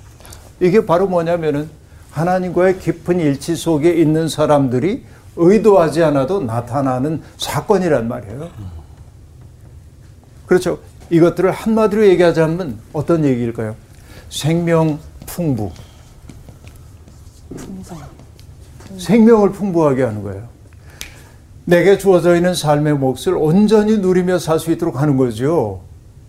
이게 0.61 0.85
바로 0.85 1.07
뭐냐면은 1.07 1.71
하나님과의 2.11 2.79
깊은 2.81 3.21
일치 3.21 3.57
속에 3.57 3.93
있는 3.93 4.29
사람들이 4.29 5.05
의도하지 5.37 6.03
않아도 6.05 6.43
나타나는 6.43 7.23
사건이란 7.39 8.09
말이에요. 8.09 8.51
그렇죠. 10.47 10.81
이것들을 11.09 11.51
한마디로 11.51 12.07
얘기하자면 12.09 12.79
어떤 12.93 13.25
얘기일까요? 13.25 13.77
생명 14.29 14.99
풍부. 15.27 15.71
생명을 18.99 19.53
풍부하게 19.53 20.03
하는 20.03 20.23
거예요. 20.23 20.49
내게 21.65 21.97
주어져 21.97 22.35
있는 22.35 22.55
삶의 22.55 22.95
몫을 22.95 23.35
온전히 23.37 23.99
누리며 23.99 24.39
살 24.39 24.59
수 24.59 24.73
있도록 24.73 25.01
하는 25.01 25.17
거죠. 25.17 25.81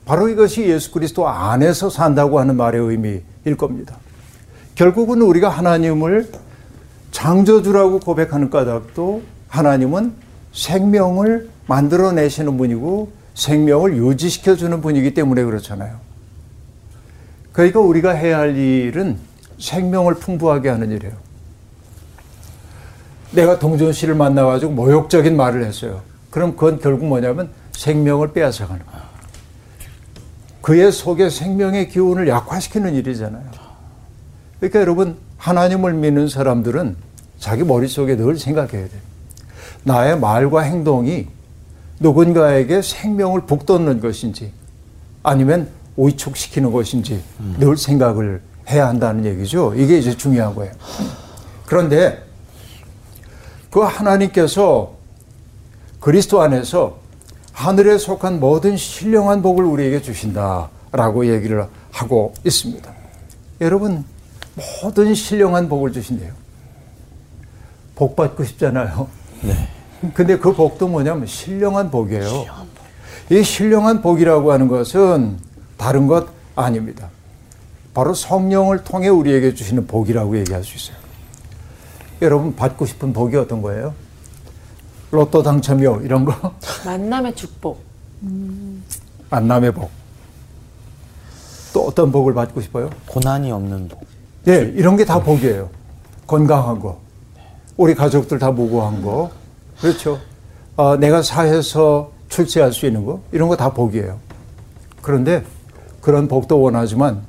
바로 0.05 0.27
이것이 0.29 0.63
예수 0.67 0.91
그리스도 0.91 1.27
안에서 1.27 1.89
산다고 1.89 2.39
하는 2.39 2.55
말의 2.55 2.81
의미일 2.81 3.57
겁니다. 3.57 3.97
결국은 4.75 5.21
우리가 5.21 5.49
하나님을 5.49 6.29
창조주라고 7.11 7.99
고백하는 7.99 8.49
까닭도 8.49 9.21
하나님은 9.47 10.13
생명을 10.51 11.49
만들어내시는 11.67 12.57
분이고 12.57 13.11
생명을 13.35 13.97
유지시켜주는 13.97 14.81
분이기 14.81 15.13
때문에 15.13 15.43
그렇잖아요. 15.43 15.97
그러니까 17.51 17.79
우리가 17.79 18.11
해야 18.11 18.39
할 18.39 18.57
일은 18.57 19.17
생명을 19.59 20.15
풍부하게 20.15 20.69
하는 20.69 20.91
일이에요. 20.91 21.13
내가 23.33 23.59
동준 23.59 23.93
씨를 23.93 24.15
만나가지고 24.15 24.71
모욕적인 24.71 25.35
말을 25.35 25.65
했어요. 25.65 26.01
그럼 26.29 26.55
그건 26.55 26.79
결국 26.79 27.05
뭐냐면 27.05 27.49
생명을 27.73 28.33
빼앗아가는 28.33 28.85
거예요. 28.85 29.03
그의 30.61 30.91
속에 30.91 31.29
생명의 31.29 31.89
기운을 31.89 32.27
약화시키는 32.27 32.95
일이잖아요. 32.95 33.43
그러니까 34.59 34.79
여러분, 34.79 35.17
하나님을 35.37 35.93
믿는 35.93 36.29
사람들은 36.29 36.95
자기 37.37 37.63
머릿속에 37.63 38.15
늘 38.15 38.39
생각해야 38.39 38.87
돼요. 38.87 39.01
나의 39.83 40.17
말과 40.17 40.61
행동이 40.61 41.27
누군가에게 41.99 42.81
생명을 42.81 43.41
북돋는 43.41 43.99
것인지 43.99 44.53
아니면 45.21 45.67
오이축시키는 45.97 46.71
것인지 46.71 47.21
음. 47.41 47.55
늘 47.59 47.75
생각을 47.75 48.41
해야 48.69 48.87
한다는 48.87 49.25
얘기죠. 49.25 49.73
이게 49.75 49.97
이제 49.97 50.15
중요한 50.15 50.55
거예요. 50.55 50.71
그런데 51.65 52.23
그 53.73 53.79
하나님께서 53.79 54.91
그리스도 55.99 56.43
안에서 56.43 56.99
하늘에 57.53 57.97
속한 57.97 58.39
모든 58.39 58.77
신령한 58.77 59.41
복을 59.41 59.65
우리에게 59.65 59.99
주신다라고 59.99 61.25
얘기를 61.25 61.65
하고 61.91 62.35
있습니다. 62.45 62.93
여러분, 63.61 64.05
모든 64.83 65.15
신령한 65.15 65.69
복을 65.69 65.91
주신대요. 65.91 66.31
복 67.95 68.15
받고 68.15 68.43
싶잖아요. 68.43 69.07
네. 69.41 69.67
근데 70.13 70.37
그 70.37 70.53
복도 70.53 70.87
뭐냐면 70.87 71.25
신령한 71.25 71.89
복이에요. 71.89 72.29
신령한 72.29 72.67
복. 72.75 73.35
이 73.35 73.43
신령한 73.43 74.01
복이라고 74.03 74.51
하는 74.51 74.67
것은 74.67 75.39
다른 75.77 76.05
것 76.05 76.27
아닙니다. 76.55 77.09
바로 77.95 78.13
성령을 78.13 78.83
통해 78.83 79.07
우리에게 79.07 79.55
주시는 79.55 79.87
복이라고 79.87 80.37
얘기할 80.37 80.63
수 80.63 80.75
있어요. 80.75 81.02
여러분 82.21 82.55
받고 82.55 82.85
싶은 82.85 83.13
복이 83.13 83.35
어떤 83.37 83.61
거예요? 83.61 83.93
로또 85.11 85.43
당첨이요 85.43 86.01
이런 86.03 86.25
거? 86.25 86.53
만남의 86.85 87.35
축복. 87.35 87.81
음. 88.23 88.83
만남의 89.29 89.73
복. 89.73 89.89
또 91.73 91.87
어떤 91.87 92.11
복을 92.11 92.33
받고 92.33 92.61
싶어요? 92.61 92.89
고난이 93.07 93.51
없는 93.51 93.87
복. 93.87 94.05
네, 94.45 94.71
이런 94.75 94.95
게 94.97 95.05
다 95.05 95.19
복이에요. 95.21 95.69
건강한 96.27 96.79
거, 96.79 96.99
우리 97.77 97.95
가족들 97.95 98.39
다 98.39 98.51
무고한 98.51 99.01
거, 99.01 99.31
그렇죠. 99.81 100.19
어, 100.75 100.95
내가 100.97 101.21
사회에서 101.21 102.11
출세할 102.29 102.71
수 102.73 102.85
있는 102.85 103.05
거, 103.05 103.21
이런 103.31 103.49
거 103.49 103.55
다 103.55 103.71
복이에요. 103.73 104.17
그런데 105.01 105.43
그런 106.01 106.27
복도 106.27 106.61
원하지만 106.61 107.21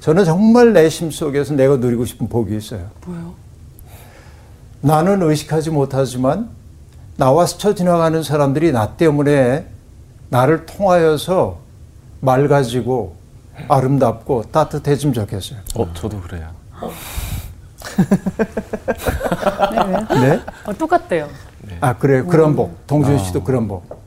저는 0.00 0.24
정말 0.24 0.72
내심 0.72 1.10
속에서 1.10 1.54
내가 1.54 1.76
누리고 1.76 2.04
싶은 2.04 2.28
복이 2.28 2.56
있어요. 2.56 2.88
뭐요? 3.06 3.34
나는 4.82 5.22
의식하지 5.22 5.70
못하지만 5.70 6.50
나와 7.16 7.46
스쳐 7.46 7.74
지나가는 7.74 8.22
사람들이 8.22 8.72
나 8.72 8.96
때문에 8.96 9.66
나를 10.28 10.66
통하여서 10.66 11.58
맑아지고 12.20 13.14
아름답고 13.68 14.44
따뜻해지면 14.50 15.14
좋겠어요. 15.14 15.60
어, 15.76 15.92
저도 15.94 16.20
그래요. 16.20 16.48
네? 20.10 20.20
네? 20.20 20.40
어, 20.66 20.72
똑같대요. 20.72 21.28
네. 21.62 21.78
아, 21.80 21.96
그래요. 21.96 22.26
그런 22.26 22.56
복. 22.56 22.86
동준 22.86 23.18
씨도 23.18 23.40
아. 23.40 23.44
그런 23.44 23.68
복. 23.68 24.01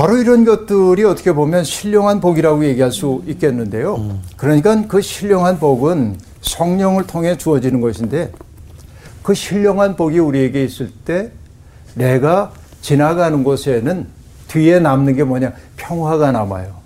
바로 0.00 0.16
이런 0.16 0.46
것들이 0.46 1.04
어떻게 1.04 1.34
보면 1.34 1.62
신령한 1.62 2.20
복이라고 2.20 2.64
얘기할 2.64 2.90
수 2.90 3.22
있겠는데요. 3.26 3.96
음. 3.96 4.22
그러니까 4.38 4.86
그 4.88 5.02
신령한 5.02 5.58
복은 5.58 6.16
성령을 6.40 7.06
통해 7.06 7.36
주어지는 7.36 7.82
것인데 7.82 8.32
그 9.22 9.34
신령한 9.34 9.96
복이 9.96 10.18
우리에게 10.18 10.64
있을 10.64 10.90
때 11.04 11.32
내가 11.92 12.50
지나가는 12.80 13.44
곳에는 13.44 14.06
뒤에 14.48 14.78
남는 14.78 15.16
게 15.16 15.22
뭐냐 15.22 15.52
평화가 15.76 16.32
남아요. 16.32 16.76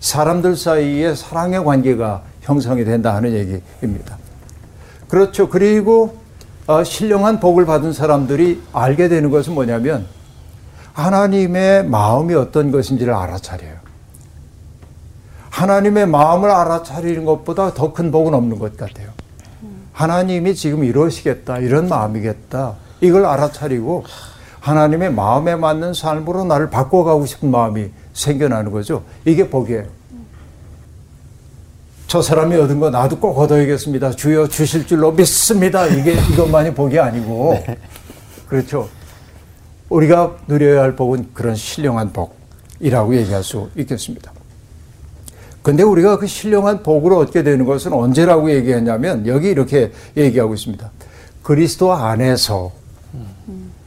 사람들 0.00 0.56
사이에 0.56 1.14
사랑의 1.14 1.64
관계가 1.64 2.22
형성이 2.42 2.84
된다 2.84 3.14
하는 3.14 3.32
얘기입니다. 3.32 4.18
그렇죠. 5.08 5.48
그리고 5.48 6.18
어, 6.66 6.84
신령한 6.84 7.40
복을 7.40 7.64
받은 7.64 7.94
사람들이 7.94 8.60
알게 8.74 9.08
되는 9.08 9.30
것은 9.30 9.54
뭐냐면 9.54 10.04
하나님의 10.94 11.86
마음이 11.86 12.34
어떤 12.34 12.70
것인지를 12.70 13.12
알아차려요. 13.12 13.74
하나님의 15.50 16.06
마음을 16.06 16.50
알아차리는 16.50 17.24
것보다 17.24 17.74
더 17.74 17.92
큰 17.92 18.10
복은 18.10 18.32
없는 18.32 18.58
것 18.58 18.76
같아요. 18.76 19.08
하나님이 19.92 20.54
지금 20.54 20.82
이러시겠다, 20.82 21.58
이런 21.58 21.88
마음이겠다, 21.88 22.74
이걸 23.00 23.26
알아차리고 23.26 24.04
하나님의 24.60 25.12
마음에 25.12 25.54
맞는 25.56 25.94
삶으로 25.94 26.44
나를 26.44 26.70
바꿔가고 26.70 27.26
싶은 27.26 27.50
마음이 27.50 27.90
생겨나는 28.12 28.72
거죠. 28.72 29.02
이게 29.24 29.48
복이에요. 29.48 29.84
저 32.06 32.22
사람이 32.22 32.54
얻은 32.56 32.78
거 32.78 32.90
나도 32.90 33.18
꼭 33.18 33.38
얻어야겠습니다. 33.38 34.12
주여 34.12 34.46
주실 34.48 34.86
줄로 34.86 35.10
믿습니다. 35.12 35.86
이게 35.86 36.12
이것만이 36.14 36.72
복이 36.74 36.98
아니고. 36.98 37.62
네. 37.66 37.76
그렇죠. 38.48 38.88
우리가 39.88 40.36
누려야 40.48 40.82
할 40.82 40.96
복은 40.96 41.30
그런 41.34 41.54
신령한 41.54 42.12
복이라고 42.12 43.16
얘기할 43.16 43.42
수 43.44 43.68
있겠습니다. 43.76 44.32
근데 45.62 45.82
우리가 45.82 46.18
그 46.18 46.26
신령한 46.26 46.82
복으로 46.82 47.18
얻게 47.18 47.42
되는 47.42 47.64
것은 47.64 47.92
언제라고 47.92 48.50
얘기했냐면 48.50 49.26
여기 49.26 49.48
이렇게 49.48 49.92
얘기하고 50.16 50.54
있습니다. 50.54 50.90
그리스도 51.42 51.92
안에서. 51.92 52.72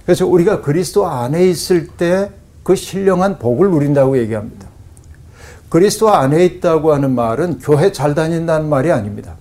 그래서 0.05 0.25
우리가 0.25 0.61
그리스도 0.61 1.05
안에 1.05 1.47
있을 1.49 1.87
때 1.87 2.29
그 2.67 2.75
신령한 2.75 3.39
복을 3.39 3.71
누린다고 3.71 4.17
얘기합니다. 4.17 4.67
그리스도 5.69 6.09
안에 6.09 6.43
있다고 6.43 6.93
하는 6.93 7.15
말은 7.15 7.59
교회 7.59 7.93
잘 7.93 8.13
다닌다는 8.13 8.67
말이 8.67 8.91
아닙니다. 8.91 9.35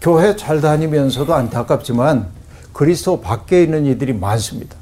교회 0.00 0.34
잘 0.34 0.60
다니면서도 0.60 1.32
안타깝지만 1.32 2.26
그리스도 2.72 3.20
밖에 3.20 3.62
있는 3.62 3.86
이들이 3.86 4.12
많습니다. 4.12 4.74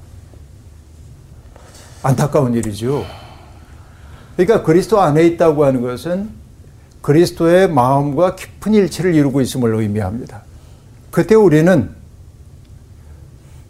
안타까운 2.04 2.52
일이죠. 2.54 3.04
그러니까 4.36 4.62
그리스도 4.62 5.00
안에 5.00 5.26
있다고 5.26 5.64
하는 5.64 5.80
것은 5.80 6.30
그리스도의 7.00 7.68
마음과 7.70 8.36
깊은 8.36 8.74
일치를 8.74 9.14
이루고 9.14 9.40
있음을 9.40 9.74
의미합니다. 9.74 10.42
그때 11.10 11.34
우리는 11.34 11.90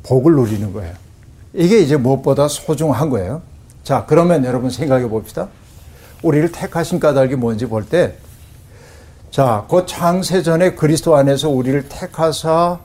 복을 0.02 0.34
누리는 0.34 0.72
거예요. 0.72 0.92
이게 1.52 1.78
이제 1.78 1.96
무엇보다 1.96 2.48
소중한 2.48 3.08
거예요. 3.08 3.42
자, 3.84 4.04
그러면 4.06 4.44
여러분 4.44 4.68
생각해 4.68 5.08
봅시다. 5.08 5.48
우리를 6.22 6.50
택하신 6.50 6.98
까닭이 6.98 7.36
뭔지 7.36 7.66
볼 7.66 7.86
때, 7.86 8.16
자, 9.30 9.64
그 9.70 9.86
창세전에 9.86 10.74
그리스도 10.74 11.14
안에서 11.16 11.50
우리를 11.50 11.88
택하사 11.88 12.80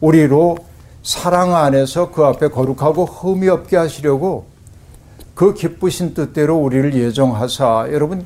우리로 0.00 0.56
사랑 1.02 1.54
안에서 1.54 2.10
그 2.10 2.24
앞에 2.24 2.48
거룩하고 2.48 3.04
흠이 3.04 3.48
없게 3.48 3.76
하시려고 3.76 4.55
그 5.36 5.52
기쁘신 5.52 6.14
뜻대로 6.14 6.56
우리를 6.56 6.94
예정하사 6.94 7.88
여러분 7.92 8.24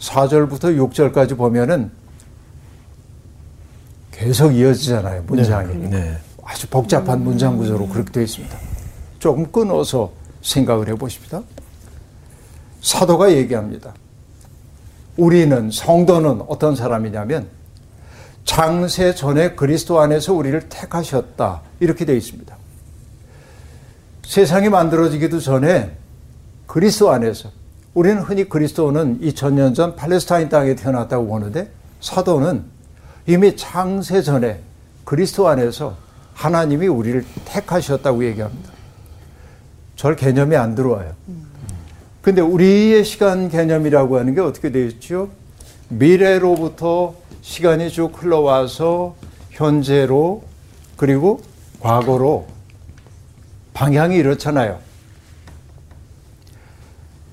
4절부터 0.00 0.76
6절까지 0.90 1.36
보면은 1.36 1.92
계속 4.10 4.50
이어지잖아요, 4.50 5.22
문장이. 5.28 5.88
네. 5.88 6.18
아주 6.44 6.66
복잡한 6.68 7.22
문장 7.22 7.56
구조로 7.56 7.86
그렇게 7.88 8.10
되어 8.10 8.24
있습니다. 8.24 8.58
조금 9.20 9.52
끊어서 9.52 10.10
생각을 10.42 10.88
해 10.88 10.94
보십시다. 10.96 11.42
사도가 12.82 13.30
얘기합니다. 13.30 13.94
우리는 15.16 15.70
성도는 15.70 16.42
어떤 16.48 16.74
사람이냐면 16.74 17.46
장세 18.44 19.14
전에 19.14 19.52
그리스도 19.52 20.00
안에서 20.00 20.34
우리를 20.34 20.68
택하셨다. 20.68 21.62
이렇게 21.78 22.04
되어 22.04 22.16
있습니다. 22.16 22.56
세상이 24.24 24.68
만들어지기도 24.68 25.38
전에 25.38 26.00
그리스도 26.70 27.10
안에서 27.10 27.50
우리는 27.94 28.22
흔히 28.22 28.48
그리스도는 28.48 29.18
2000년 29.22 29.74
전 29.74 29.96
팔레스타인 29.96 30.48
땅에 30.48 30.76
태어났다고 30.76 31.26
보는데 31.26 31.68
사도는 32.00 32.62
이미 33.26 33.56
창세 33.56 34.22
전에 34.22 34.60
그리스도 35.04 35.48
안에서 35.48 35.96
하나님이 36.32 36.86
우리를 36.86 37.24
택하셨다고 37.44 38.24
얘기합니다. 38.24 38.70
절 39.96 40.14
개념이 40.14 40.54
안 40.54 40.76
들어와요. 40.76 41.12
근데 42.22 42.40
우리의 42.40 43.04
시간 43.04 43.48
개념이라고 43.48 44.20
하는 44.20 44.36
게 44.36 44.40
어떻게 44.40 44.70
되어 44.70 44.84
있죠? 44.84 45.28
미래로부터 45.88 47.16
시간이 47.42 47.90
쭉 47.90 48.12
흘러와서 48.14 49.16
현재로 49.50 50.44
그리고 50.96 51.42
과거로 51.80 52.46
방향이 53.74 54.14
이렇잖아요. 54.14 54.89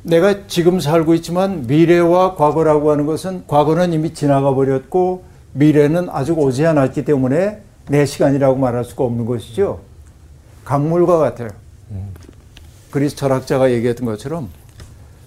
내가 0.08 0.48
지금 0.48 0.80
살고 0.80 1.16
있지만 1.16 1.68
미래와 1.68 2.36
과거라고 2.36 2.92
하는 2.92 3.06
것은 3.06 3.44
과거는 3.46 3.92
이미 3.92 4.14
지나가 4.14 4.54
버렸고 4.56 5.26
미래는 5.52 6.08
아직 6.10 6.38
오지 6.40 6.66
않았기 6.66 7.04
때문에 7.04 7.62
내 7.90 8.06
시간이라고 8.06 8.58
말할 8.58 8.86
수가 8.86 9.04
없는 9.04 9.26
것이죠. 9.26 9.82
강물과 10.64 11.18
같아요. 11.18 11.50
그리스 12.90 13.18
철학자가 13.18 13.72
얘기했던 13.72 14.06
것처럼 14.06 14.50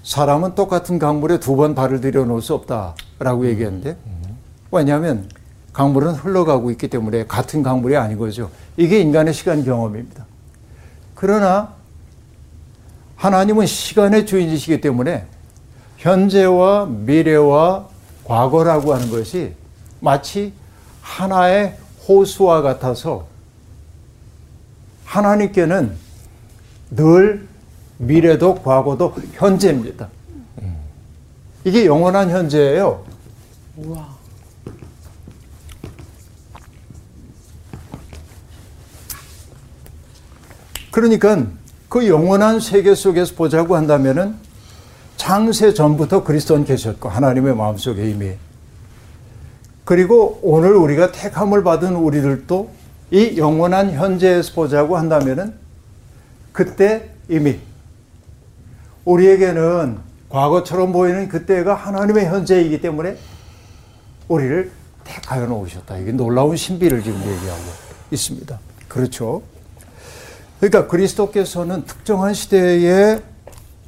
사람은 0.02 0.54
똑같은 0.54 0.98
강물에 0.98 1.40
두 1.40 1.56
번 1.56 1.74
발을 1.74 2.00
들여 2.00 2.24
놓을 2.24 2.40
수 2.40 2.54
없다라고 2.54 3.46
얘기했는데 3.48 3.98
왜냐하면 4.70 5.28
강물은 5.74 6.14
흘러가고 6.14 6.70
있기 6.70 6.88
때문에 6.88 7.26
같은 7.26 7.62
강물이 7.62 7.96
아닌 7.98 8.16
거죠. 8.18 8.50
이게 8.78 8.98
인간의 9.00 9.34
시간 9.34 9.62
경험입니다. 9.62 10.24
그러나 11.14 11.74
하나님은 13.20 13.66
시간의 13.66 14.24
주인이시기 14.24 14.80
때문에 14.80 15.26
현재와 15.98 16.86
미래와 16.86 17.86
과거라고 18.24 18.94
하는 18.94 19.10
것이 19.10 19.52
마치 20.00 20.54
하나의 21.02 21.76
호수와 22.08 22.62
같아서 22.62 23.26
하나님께는 25.04 25.94
늘 26.92 27.46
미래도 27.98 28.54
과거도 28.54 29.14
현재입니다. 29.34 30.08
이게 31.64 31.84
영원한 31.84 32.30
현재예요. 32.30 33.04
우와. 33.76 34.08
그러니까 40.90 41.46
그 41.90 42.06
영원한 42.06 42.60
세계 42.60 42.94
속에서 42.94 43.34
보자고 43.34 43.74
한다면은 43.74 44.36
창세 45.16 45.74
전부터 45.74 46.22
그리스도는 46.22 46.64
계셨고 46.64 47.08
하나님의 47.08 47.56
마음속에 47.56 48.08
이미 48.08 48.34
그리고 49.84 50.38
오늘 50.40 50.76
우리가 50.76 51.10
택함을 51.10 51.64
받은 51.64 51.96
우리들도 51.96 52.70
이 53.10 53.36
영원한 53.38 53.90
현재에서 53.90 54.54
보자고 54.54 54.96
한다면은 54.96 55.52
그때 56.52 57.10
이미 57.28 57.58
우리에게는 59.04 59.98
과거처럼 60.28 60.92
보이는 60.92 61.28
그때가 61.28 61.74
하나님의 61.74 62.26
현재이기 62.26 62.80
때문에 62.80 63.16
우리를 64.28 64.70
택하여 65.02 65.46
놓으셨다. 65.46 65.98
이게 65.98 66.12
놀라운 66.12 66.56
신비를 66.56 67.02
지금 67.02 67.18
얘기하고 67.18 67.62
있습니다. 68.12 68.60
그렇죠. 68.86 69.42
그러니까 70.60 70.86
그리스도께서는 70.88 71.84
특정한 71.86 72.34
시대의 72.34 73.22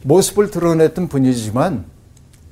모습을 0.04 0.50
드러냈던 0.50 1.08
분이지만 1.08 1.84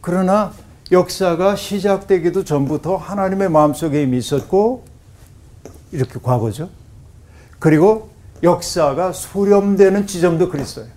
그러나 0.03 0.53
역사가 0.93 1.57
시작되기도 1.57 2.45
전부터 2.45 2.97
하나님의 2.97 3.49
마음속에 3.49 4.03
이미 4.03 4.19
있었고 4.19 4.85
이렇게 5.93 6.21
과거죠. 6.23 6.69
그리고 7.59 8.11
역사가 8.43 9.13
수렴되는 9.13 10.07
지점도 10.07 10.51
그리스도예요. 10.51 10.91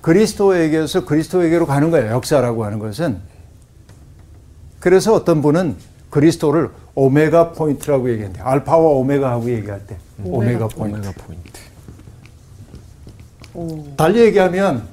그리스도에게서 0.00 1.04
그리스도에게로 1.04 1.66
가는 1.66 1.90
거예요. 1.90 2.12
역사라고 2.12 2.64
하는 2.64 2.78
것은. 2.78 3.20
그래서 4.80 5.14
어떤 5.14 5.42
분은 5.42 5.76
그리스도를 6.10 6.70
오메가 6.94 7.52
포인트라고 7.52 8.10
얘기했는데 8.10 8.42
알파와 8.42 8.82
오메가 8.82 9.30
하고 9.30 9.50
얘기할 9.50 9.86
때 9.86 9.96
오메가, 10.24 10.68
포인트. 10.68 10.96
오메가 10.96 11.12
포인트. 11.12 11.71
달리 13.96 14.20
얘기하면 14.20 14.86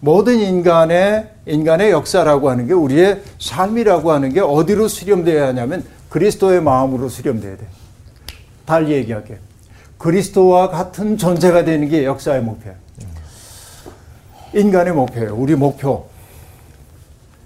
모든 0.00 0.38
인간의 0.38 1.28
인간의 1.46 1.90
역사라고 1.90 2.50
하는 2.50 2.66
게 2.66 2.72
우리의 2.72 3.22
삶이라고 3.38 4.12
하는 4.12 4.32
게 4.32 4.40
어디로 4.40 4.88
수렴되어야 4.88 5.48
하냐면 5.48 5.84
그리스도의 6.08 6.62
마음으로 6.62 7.08
수렴돼야 7.08 7.56
돼. 7.56 7.66
달리 8.64 8.92
얘기하게 8.92 9.38
그리스도와 9.98 10.70
같은 10.70 11.16
존재가 11.16 11.64
되는 11.64 11.88
게 11.88 12.04
역사의 12.04 12.42
목표야. 12.42 12.74
인간의 14.54 14.92
목표예요. 14.94 15.34
우리 15.34 15.54
목표. 15.54 16.06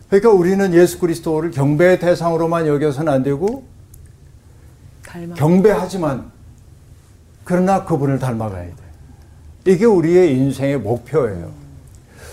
그러니까 0.09 0.31
우리는 0.31 0.75
예수 0.75 0.99
그리스도를 0.99 1.51
경배의 1.53 1.99
대상으로만 1.99 2.67
여겨서는 2.67 3.11
안 3.11 3.23
되고 3.23 3.65
닮아. 5.07 5.35
경배하지만 5.35 6.31
그러나 7.45 7.85
그분을 7.85 8.19
닮아가야 8.19 8.67
돼. 8.67 8.82
이게 9.67 9.85
우리의 9.85 10.37
인생의 10.37 10.79
목표예요. 10.79 11.53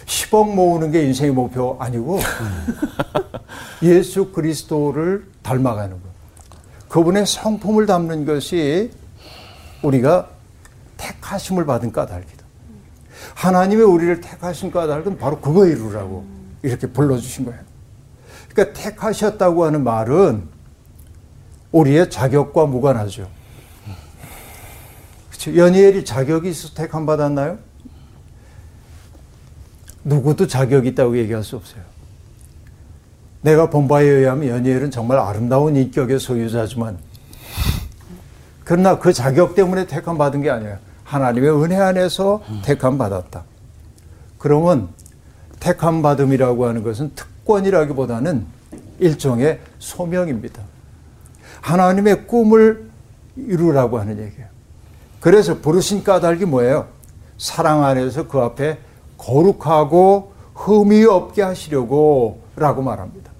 10억 0.05 0.53
모으는 0.55 0.91
게 0.91 1.03
인생의 1.03 1.33
목표 1.33 1.77
아니고 1.79 2.19
예수 3.83 4.31
그리스도를 4.31 5.25
닮아가는 5.43 5.91
것. 5.91 6.09
그분의 6.89 7.27
성품을 7.27 7.85
담는 7.85 8.25
것이 8.25 8.91
우리가 9.83 10.29
택하심을 10.97 11.65
받은 11.65 11.91
까닭이다. 11.91 12.43
하나님의 13.35 13.85
우리를 13.85 14.21
택하신 14.21 14.71
까닭은 14.71 15.17
바로 15.17 15.39
그거 15.39 15.67
이루라고 15.67 16.25
이렇게 16.63 16.87
불러주신 16.87 17.45
거예요. 17.45 17.61
그러니까 18.49 18.81
택하셨다고 18.81 19.65
하는 19.65 19.83
말은 19.83 20.47
우리의 21.71 22.09
자격과 22.09 22.65
무관하죠. 22.65 23.29
그렇죠. 25.39 25.55
연희엘이 25.55 26.03
자격이 26.03 26.49
있어서 26.49 26.73
택함 26.73 27.05
받았나요? 27.05 27.57
누구도 30.03 30.47
자격이 30.47 30.89
있다고 30.89 31.17
얘기할 31.17 31.43
수 31.43 31.55
없어요. 31.55 31.81
내가 33.41 33.69
본 33.69 33.87
바에 33.87 34.05
의하면 34.05 34.49
연희엘은 34.49 34.91
정말 34.91 35.17
아름다운 35.17 35.77
인격의 35.77 36.19
소유자지만 36.19 36.97
그러나 38.65 38.99
그 38.99 39.13
자격 39.13 39.55
때문에 39.55 39.87
택함 39.87 40.17
받은 40.17 40.41
게 40.41 40.49
아니에요. 40.49 40.77
하나님의 41.05 41.63
은혜 41.63 41.77
안에서 41.77 42.43
택함 42.63 42.97
받았다. 42.97 43.43
그러면 44.37 44.89
택함 45.59 46.01
받음이라고 46.01 46.67
하는 46.67 46.83
것은 46.83 47.13
특권이라기보다는 47.15 48.45
일종의 48.99 49.59
소명입니다. 49.79 50.61
하나님의 51.61 52.27
꿈을 52.27 52.89
이루라고 53.37 53.99
하는 53.99 54.19
얘기예요. 54.19 54.48
그래서 55.19 55.59
부르신 55.59 56.03
까닭이 56.03 56.45
뭐예요? 56.45 56.87
사랑 57.37 57.83
안에서 57.83 58.27
그 58.27 58.39
앞에 58.39 58.79
거룩하고 59.17 60.33
흠이 60.53 61.05
없게 61.05 61.41
하시려고 61.41 62.41
라고 62.55 62.81
말합니다. 62.81 63.31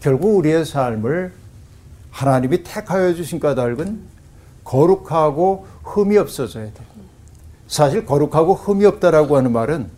결국 0.00 0.36
우리의 0.36 0.64
삶을 0.64 1.32
하나님이 2.10 2.62
택하여 2.62 3.14
주신 3.14 3.40
까닭은 3.40 4.00
거룩하고 4.64 5.66
흠이 5.84 6.18
없어져야 6.18 6.64
돼요. 6.64 6.86
사실 7.66 8.04
거룩하고 8.04 8.54
흠이 8.54 8.84
없다라고 8.84 9.36
하는 9.36 9.52
말은 9.52 9.88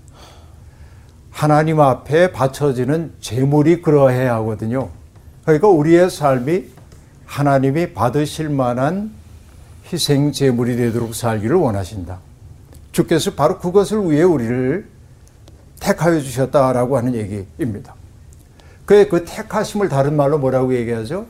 하나님 1.31 1.81
앞에 1.81 2.31
바쳐지는 2.33 3.15
제물이 3.21 3.83
그러해야 3.83 4.37
하거든요. 4.37 4.91
그러니까 5.45 5.69
우리의 5.69 6.09
삶이 6.09 6.67
하나님이 7.27 7.93
받으실 7.93 8.49
만한 8.49 9.11
희생 9.95 10.33
제물이 10.33 10.77
되도록 10.77 11.15
살기를 11.15 11.57
원하신다. 11.57 12.19
주께서 12.93 13.35
바로 13.35 13.59
그것을 13.59 14.11
위해 14.11 14.23
우리를 14.23 14.89
택하여 15.81 16.21
주셨다라고 16.21 16.97
하는 16.97 17.15
얘기입니다. 17.15 17.95
그의 18.87 19.09
그 19.09 19.25
택하심을 19.25 19.89
다른 19.89 20.17
말로 20.17 20.39
뭐라고 20.39 20.75
얘기하죠? 20.75 21.27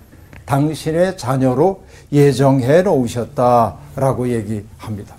당신의 0.46 1.16
자녀로 1.16 1.85
예정해 2.12 2.83
놓으셨다라고 2.83 4.29
얘기합니다. 4.29 5.14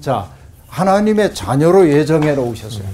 자, 0.00 0.30
하나님의 0.68 1.34
자녀로 1.34 1.88
예정해 1.88 2.34
놓으셨어요. 2.34 2.84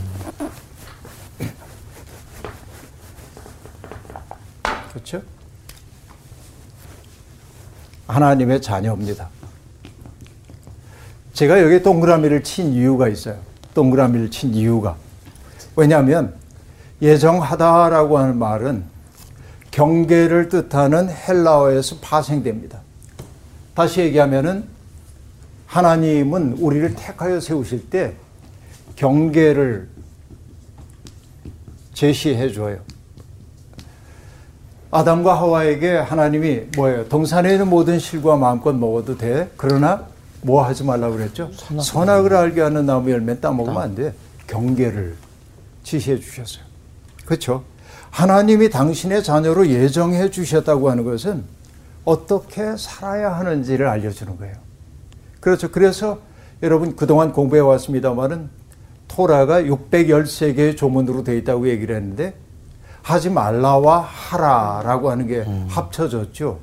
그렇죠? 4.93 5.23
하나님의 8.07 8.61
자녀입니다. 8.61 9.29
제가 11.33 11.63
여기 11.63 11.83
동그라미를 11.83 12.43
친 12.43 12.73
이유가 12.73 13.09
있어요. 13.09 13.37
동그라미를 13.75 14.31
친 14.31 14.55
이유가. 14.55 14.97
왜냐하면 15.77 16.35
예정하다라고 17.01 18.19
하는 18.19 18.39
말은 18.39 18.85
경계를 19.71 20.49
뜻하는 20.51 21.09
헬라어에서 21.09 21.97
파생됩니다. 22.03 22.81
다시 23.75 24.01
얘기하면은 24.01 24.65
하나님은 25.67 26.59
우리를 26.59 26.95
택하여 26.95 27.41
세우실 27.41 27.89
때 27.89 28.13
경계를 28.97 29.89
제시해 31.95 32.53
줘요. 32.53 32.79
아담과 34.91 35.35
하와에게 35.39 35.97
하나님이 35.97 36.65
뭐예요? 36.77 37.09
동산에 37.09 37.53
있는 37.53 37.71
모든 37.71 37.99
실과 37.99 38.37
마음껏 38.37 38.75
먹어도 38.75 39.17
돼. 39.17 39.51
그러나 39.57 40.12
뭐 40.43 40.65
하지 40.65 40.85
말라고 40.85 41.17
그랬죠? 41.17 41.51
선악을 41.81 42.35
알게 42.35 42.61
하는 42.61 42.85
나무 42.87 43.11
열매 43.11 43.39
따먹으면 43.39 43.81
안 43.81 43.95
돼. 43.95 44.13
경계를 44.47 45.15
지시해 45.85 46.19
주셨어요. 46.19 46.65
그렇죠? 47.25 47.65
하나님이 48.11 48.69
당신의 48.69 49.23
자녀로 49.23 49.69
예정해 49.69 50.31
주셨다고 50.31 50.91
하는 50.91 51.05
것은 51.05 51.45
어떻게 52.05 52.77
살아야 52.77 53.33
하는지를 53.37 53.87
알려주는 53.87 54.37
거예요. 54.37 54.55
그렇죠. 55.41 55.71
그래서 55.71 56.19
여러분 56.63 56.95
그동안 56.95 57.33
공부해 57.33 57.61
왔습니다만은 57.61 58.51
토라가 59.09 59.63
613개의 59.63 60.77
조문으로 60.77 61.25
되어 61.25 61.37
있다고 61.37 61.69
얘기를 61.69 61.95
했는데 61.97 62.35
하지 63.03 63.31
말라와 63.31 64.01
하라라고 64.01 65.11
하는 65.11 65.27
게 65.27 65.39
음. 65.41 65.67
합쳐졌죠. 65.69 66.59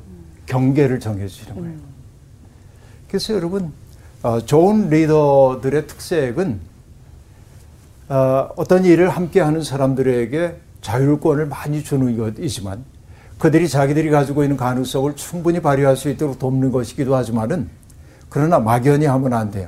경계를 0.45 0.99
정해주시는 0.99 1.55
거예요. 1.61 1.88
그래서 3.09 3.33
여러분 3.33 3.71
어, 4.21 4.39
좋은 4.39 4.89
리더들의 4.89 5.87
특색은 5.87 6.59
어, 8.09 8.49
어떤 8.55 8.85
일을 8.85 9.09
함께 9.09 9.39
하는 9.41 9.63
사람들에게 9.63 10.55
자율권을 10.81 11.47
많이 11.47 11.83
주는 11.83 12.17
것이지만 12.17 12.83
그들이 13.37 13.69
자기들이 13.69 14.09
가지고 14.09 14.43
있는 14.43 14.57
가능성을 14.57 15.15
충분히 15.15 15.61
발휘할 15.61 15.95
수 15.95 16.09
있도록 16.09 16.39
돕는 16.39 16.71
것이기도 16.71 17.15
하지만은 17.15 17.69
그러나 18.29 18.59
막연히 18.59 19.05
하면 19.05 19.33
안 19.33 19.51
돼요. 19.51 19.67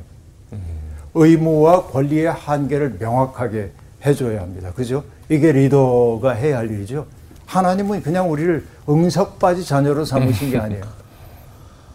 의무와 1.14 1.88
권리의 1.88 2.32
한계를 2.32 2.98
명확하게 3.00 3.72
해줘야 4.06 4.42
합니다. 4.42 4.72
그죠? 4.74 5.04
이게 5.30 5.52
리더가 5.52 6.32
해야 6.32 6.60
할 6.60 6.70
일이죠. 6.70 7.06
하나님은 7.46 8.02
그냥 8.02 8.32
우리를 8.32 8.66
응석바지 8.88 9.66
자녀로 9.66 10.06
삼으신 10.06 10.52
게 10.52 10.58
아니에요. 10.60 11.01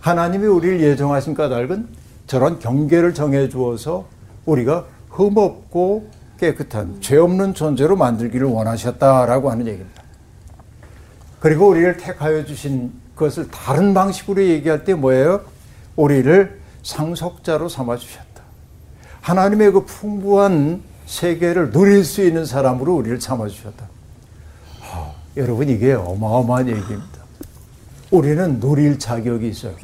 하나님이 0.07 0.47
우리를 0.47 0.81
예정하신 0.83 1.35
까닭은 1.35 1.89
저런 2.29 2.61
경계를 2.61 3.13
정해 3.13 3.49
주어서 3.49 4.07
우리가 4.45 4.85
흠없고 5.11 6.11
깨끗한 6.39 6.99
죄 7.01 7.17
없는 7.17 7.55
존재로 7.55 7.97
만들기를 7.97 8.47
원하셨다라고 8.47 9.51
하는 9.51 9.67
얘기입니다. 9.67 10.03
그리고 11.41 11.71
우리를 11.71 11.97
택하여 11.97 12.45
주신 12.45 12.93
것을 13.17 13.51
다른 13.51 13.95
방식으로 13.95 14.45
얘기할 14.45 14.85
때 14.85 14.95
뭐예요? 14.95 15.41
우리를 15.97 16.61
상속자로 16.85 17.69
삼아 17.69 17.97
주셨다. 17.97 18.43
하나님의 19.23 19.73
그 19.73 19.85
풍부한 19.87 20.83
세계를 21.07 21.73
누릴 21.73 22.05
수 22.05 22.25
있는 22.25 22.47
사람으로 22.47 22.95
우리를 22.95 23.21
삼아 23.21 23.49
주셨다. 23.49 23.89
아, 24.83 25.11
여러분 25.37 25.69
이게 25.69 25.95
어마어마한 25.95 26.69
얘기입니다. 26.69 27.26
우리는 28.11 28.61
누릴 28.61 28.99
자격이 28.99 29.49
있어요. 29.49 29.75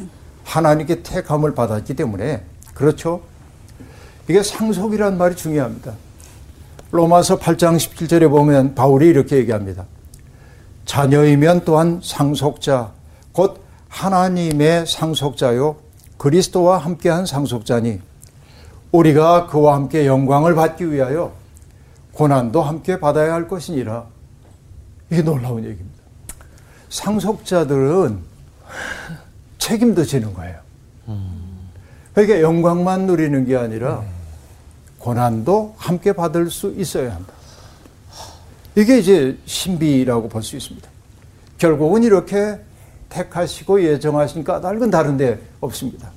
하나님께 0.44 1.02
택함을 1.02 1.54
받았기 1.54 1.94
때문에 1.94 2.44
그렇죠. 2.74 3.22
이게 4.28 4.42
상속이란 4.42 5.18
말이 5.18 5.34
중요합니다. 5.34 5.94
로마서 6.90 7.38
8장 7.38 7.76
17절에 7.76 8.28
보면 8.30 8.74
바울이 8.74 9.08
이렇게 9.08 9.36
얘기합니다. 9.36 9.86
자녀이면 10.84 11.64
또한 11.64 12.00
상속자, 12.02 12.92
곧 13.32 13.62
하나님의 13.88 14.86
상속자요, 14.86 15.76
그리스도와 16.18 16.78
함께한 16.78 17.26
상속자니, 17.26 18.00
우리가 18.92 19.46
그와 19.46 19.74
함께 19.74 20.06
영광을 20.06 20.54
받기 20.54 20.92
위하여 20.92 21.32
고난도 22.12 22.62
함께 22.62 23.00
받아야 23.00 23.32
할 23.32 23.48
것이니라. 23.48 24.06
이게 25.10 25.22
놀라운 25.22 25.64
얘기입니다. 25.64 25.91
상속자들은 26.92 28.18
책임도 29.58 30.04
지는 30.04 30.34
거예요. 30.34 30.58
그러니까 32.14 32.40
영광만 32.42 33.06
누리는 33.06 33.46
게 33.46 33.56
아니라 33.56 34.02
고난도 34.98 35.74
함께 35.78 36.12
받을 36.12 36.50
수 36.50 36.72
있어야 36.76 37.14
한다. 37.14 37.32
이게 38.76 38.98
이제 38.98 39.38
신비라고 39.46 40.28
볼 40.28 40.42
수 40.42 40.56
있습니다. 40.56 40.86
결국은 41.56 42.02
이렇게 42.02 42.58
택하시고 43.08 43.82
예정하신 43.82 44.44
까닭은 44.44 44.90
다른데 44.90 45.40
없습니다. 45.60 46.10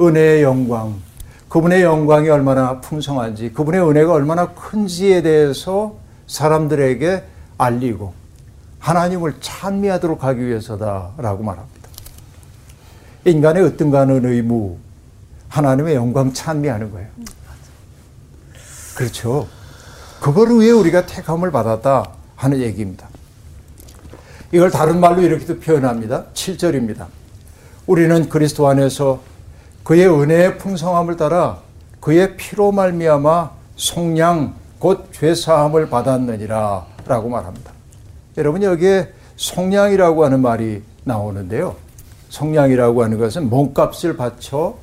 은혜의 0.00 0.42
영광, 0.42 0.94
그분의 1.50 1.82
영광이 1.82 2.28
얼마나 2.30 2.80
풍성한지, 2.80 3.52
그분의 3.52 3.86
은혜가 3.86 4.12
얼마나 4.14 4.54
큰지에 4.54 5.20
대해서 5.22 5.96
사람들에게 6.26 7.22
알리고 7.58 8.14
하나님을 8.80 9.36
찬미하도록 9.40 10.24
하기 10.24 10.40
위해서다라고 10.46 11.44
말합니다. 11.44 11.88
인간의 13.24 13.62
어떤가는 13.64 14.24
의무, 14.24 14.78
하나님의 15.48 15.94
영광 15.94 16.32
찬미하는 16.32 16.90
거예요. 16.90 17.08
그렇죠. 18.96 19.46
그걸 20.20 20.58
위해 20.58 20.72
우리가 20.72 21.06
택함을 21.06 21.50
받았다 21.50 22.10
하는 22.36 22.60
얘기입니다. 22.60 23.08
이걸 24.52 24.70
다른 24.70 24.98
말로 24.98 25.22
이렇게도 25.22 25.60
표현합니다. 25.60 26.24
7절입니다. 26.34 27.06
우리는 27.86 28.28
그리스도 28.28 28.66
안에서 28.68 29.20
그의 29.84 30.08
은혜의 30.08 30.58
풍성함을 30.58 31.16
따라 31.16 31.58
그의 32.00 32.36
피로 32.36 32.72
말미암아 32.72 33.50
속량 33.76 34.54
곧 34.78 35.08
죄사함을 35.12 35.88
받았느니라 35.90 36.86
라고 37.06 37.28
말합니다. 37.28 37.79
여러분 38.36 38.62
여기에 38.62 39.08
속량이라고 39.36 40.24
하는 40.24 40.40
말이 40.40 40.82
나오는데요. 41.04 41.76
속량이라고 42.28 43.02
하는 43.02 43.18
것은 43.18 43.50
몸값을 43.50 44.16
바쳐 44.16 44.76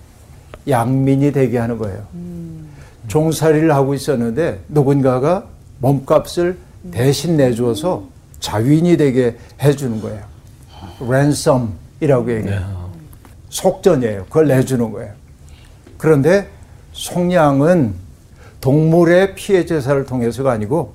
양민이 0.67 1.31
되게 1.31 1.57
하는 1.57 1.77
거예요. 1.77 2.05
음. 2.13 2.69
종살이를 3.07 3.73
하고 3.73 3.93
있었는데 3.93 4.59
누군가가 4.67 5.45
몸값을 5.79 6.57
대신 6.91 7.37
내줘서 7.37 8.03
자윈이 8.39 8.97
되게 8.97 9.37
해주는 9.61 10.01
거예요. 10.01 10.23
랜섬이라고 10.99 12.31
얘기해요. 12.35 12.59
네. 12.59 12.65
속전이에요. 13.49 14.25
그걸 14.25 14.47
내주는 14.47 14.91
거예요. 14.91 15.13
그런데 15.97 16.49
속량은 16.93 17.93
동물의 18.61 19.35
피해 19.35 19.65
제사를 19.65 20.05
통해서가 20.05 20.51
아니고 20.51 20.93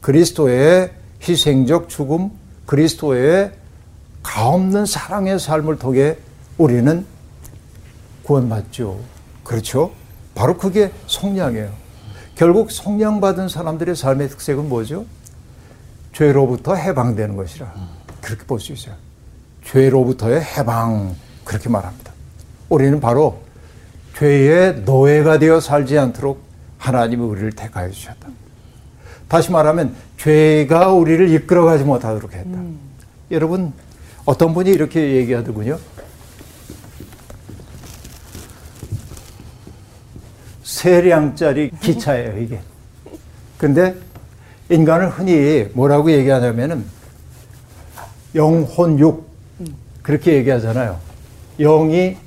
그리스도의 0.00 0.90
희생적 1.22 1.88
죽음, 1.88 2.30
그리스도의 2.66 3.52
가없는 4.22 4.86
사랑의 4.86 5.38
삶을 5.38 5.78
통해 5.78 6.16
우리는 6.58 7.04
구원받죠. 8.22 9.00
그렇죠? 9.44 9.92
바로 10.34 10.56
그게 10.56 10.92
속량이에요. 11.06 11.70
결국 12.34 12.70
속량받은 12.70 13.48
사람들의 13.48 13.94
삶의 13.94 14.28
특색은 14.30 14.68
뭐죠? 14.68 15.04
죄로부터 16.12 16.74
해방되는 16.74 17.36
것이라. 17.36 17.72
그렇게 18.20 18.44
볼 18.44 18.60
수 18.60 18.72
있어요. 18.72 18.94
죄로부터의 19.64 20.40
해방. 20.42 21.14
그렇게 21.44 21.68
말합니다. 21.68 22.12
우리는 22.68 23.00
바로 23.00 23.42
죄의 24.18 24.82
노예가 24.82 25.38
되어 25.38 25.60
살지 25.60 25.98
않도록 25.98 26.42
하나님이 26.78 27.22
우리를 27.22 27.52
택하여 27.52 27.90
주셨다. 27.90 28.28
다시 29.32 29.50
말하면 29.50 29.94
죄가 30.18 30.92
우리를 30.92 31.30
이끌어가지 31.30 31.84
못하도록 31.84 32.34
했다. 32.34 32.50
음. 32.50 32.78
여러분 33.30 33.72
어떤 34.26 34.52
분이 34.52 34.70
이렇게 34.70 35.16
얘기하더군요. 35.16 35.78
세량짜리 40.62 41.70
기차예요, 41.80 42.38
이게. 42.40 42.60
근데 43.56 43.94
인간을 44.68 45.08
흔히 45.08 45.66
뭐라고 45.72 46.12
얘기하냐면은 46.12 46.84
영혼육, 48.34 49.26
그렇게 50.02 50.34
얘기하잖아요. 50.34 50.98
영이 51.58 52.18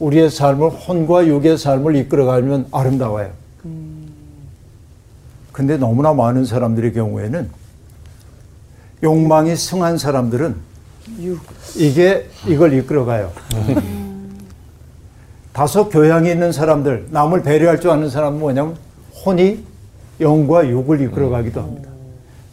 우리의 0.00 0.28
삶을 0.28 0.70
혼과 0.70 1.24
육의 1.24 1.56
삶을 1.56 1.94
이끌어가면 1.94 2.66
아름다워요. 2.72 3.41
근데 5.52 5.76
너무나 5.76 6.12
많은 6.14 6.44
사람들의 6.44 6.92
경우에는 6.94 7.50
욕망이 9.02 9.54
승한 9.54 9.98
사람들은 9.98 10.56
이게 11.76 12.28
이걸 12.46 12.72
이끌어가요. 12.74 13.32
다소 15.52 15.90
교양이 15.90 16.30
있는 16.30 16.50
사람들, 16.52 17.08
남을 17.10 17.42
배려할 17.42 17.80
줄 17.80 17.90
아는 17.90 18.08
사람은 18.08 18.40
뭐냐면 18.40 18.76
혼이 19.24 19.64
영과 20.20 20.66
육을 20.66 21.00
이끌어가기도 21.02 21.60
합니다. 21.60 21.90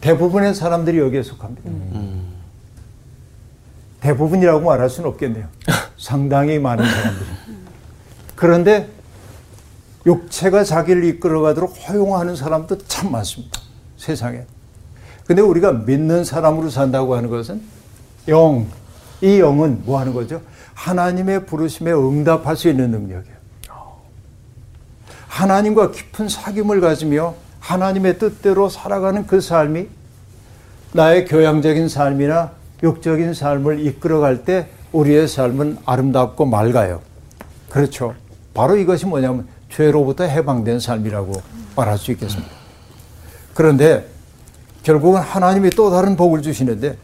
대부분의 0.02 0.54
사람들이 0.54 0.98
여기에 1.00 1.24
속합니다. 1.24 1.70
대부분이라고 4.02 4.66
말할 4.66 4.90
수는 4.90 5.10
없겠네요. 5.10 5.46
상당히 5.98 6.60
많은 6.60 6.86
사람들이. 6.86 7.30
그런데 8.36 8.88
육체가 10.06 10.64
자기를 10.64 11.04
이끌어가도록 11.06 11.76
허용하는 11.88 12.36
사람도 12.36 12.78
참 12.88 13.12
많습니다. 13.12 13.60
세상에. 13.98 14.44
근데 15.26 15.42
우리가 15.42 15.72
믿는 15.72 16.24
사람으로 16.24 16.70
산다고 16.70 17.16
하는 17.16 17.30
것은 17.30 17.62
영, 18.28 18.68
이 19.22 19.40
영은 19.40 19.84
뭐 19.86 20.00
하는 20.00 20.14
거죠? 20.14 20.42
하나님의 20.74 21.46
부르심에 21.46 21.92
응답할 21.92 22.56
수 22.56 22.70
있는 22.70 22.92
능력이에요. 22.92 23.40
하나님과 25.28 25.92
깊은 25.92 26.28
사귐을 26.28 26.82
가지며 26.82 27.36
하나님의 27.60 28.18
뜻대로 28.18 28.70
살아가는 28.70 29.28
그 29.28 29.42
삶이 29.42 29.88
나의 30.94 31.26
교양적인 31.26 31.88
삶이나 31.88 32.52
육적인 32.82 33.34
삶을 33.34 33.86
이끌어갈 33.86 34.44
때 34.44 34.70
우리의 34.92 35.28
삶은 35.28 35.78
아름답고 35.86 36.46
맑아요. 36.46 37.02
그렇죠. 37.70 38.16
바로 38.54 38.76
이것이 38.76 39.06
뭐냐면 39.06 39.48
죄로부터 39.70 40.24
해방된 40.24 40.80
삶이라고 40.80 41.34
말할 41.76 41.98
수 41.98 42.12
있겠습니다. 42.12 42.52
그런데 43.54 44.08
결국은 44.84 45.22
하나님이 45.22 45.70
또 45.72 45.92
다른 45.92 46.16
복을 46.16 46.42
주시는데 46.42 46.98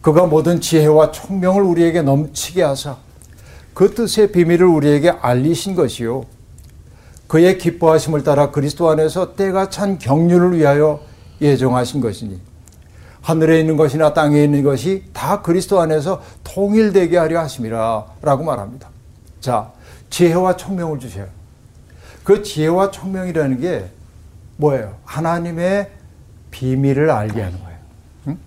그가 0.00 0.26
모든 0.26 0.60
지혜와 0.60 1.12
총명을 1.12 1.62
우리에게 1.62 2.02
넘치게 2.02 2.62
하사 2.62 2.96
그 3.72 3.94
뜻의 3.94 4.32
비밀을 4.32 4.66
우리에게 4.66 5.10
알리신 5.10 5.74
것이요. 5.74 6.24
그의 7.26 7.58
기뻐하심을 7.58 8.22
따라 8.22 8.50
그리스도 8.50 8.88
안에서 8.90 9.34
때가 9.34 9.70
찬 9.70 9.98
경륜을 9.98 10.56
위하여 10.56 11.00
예정하신 11.40 12.00
것이니 12.00 12.40
하늘에 13.22 13.58
있는 13.58 13.76
것이나 13.76 14.12
땅에 14.12 14.44
있는 14.44 14.62
것이 14.62 15.04
다 15.12 15.40
그리스도 15.40 15.80
안에서 15.80 16.22
통일되게 16.44 17.16
하려 17.16 17.40
하심이라 17.40 18.04
라고 18.20 18.44
말합니다. 18.44 18.90
자, 19.40 19.72
지혜와 20.10 20.56
총명을 20.56 20.98
주셔요. 20.98 21.26
그 22.24 22.42
지혜와 22.42 22.90
총명이라는 22.90 23.60
게 23.60 23.90
뭐예요? 24.56 24.96
하나님의 25.04 25.90
비밀을 26.50 27.10
알게 27.10 27.42
하는 27.42 27.58
거예요. 27.62 27.78
응? 28.28 28.38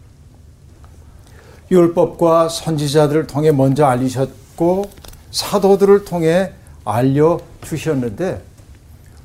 율법과 1.70 2.50
선지자들을 2.50 3.28
통해 3.28 3.52
먼저 3.52 3.86
알리셨고 3.86 4.90
사도들을 5.32 6.06
통해 6.06 6.54
알려 6.84 7.40
주셨는데 7.62 8.42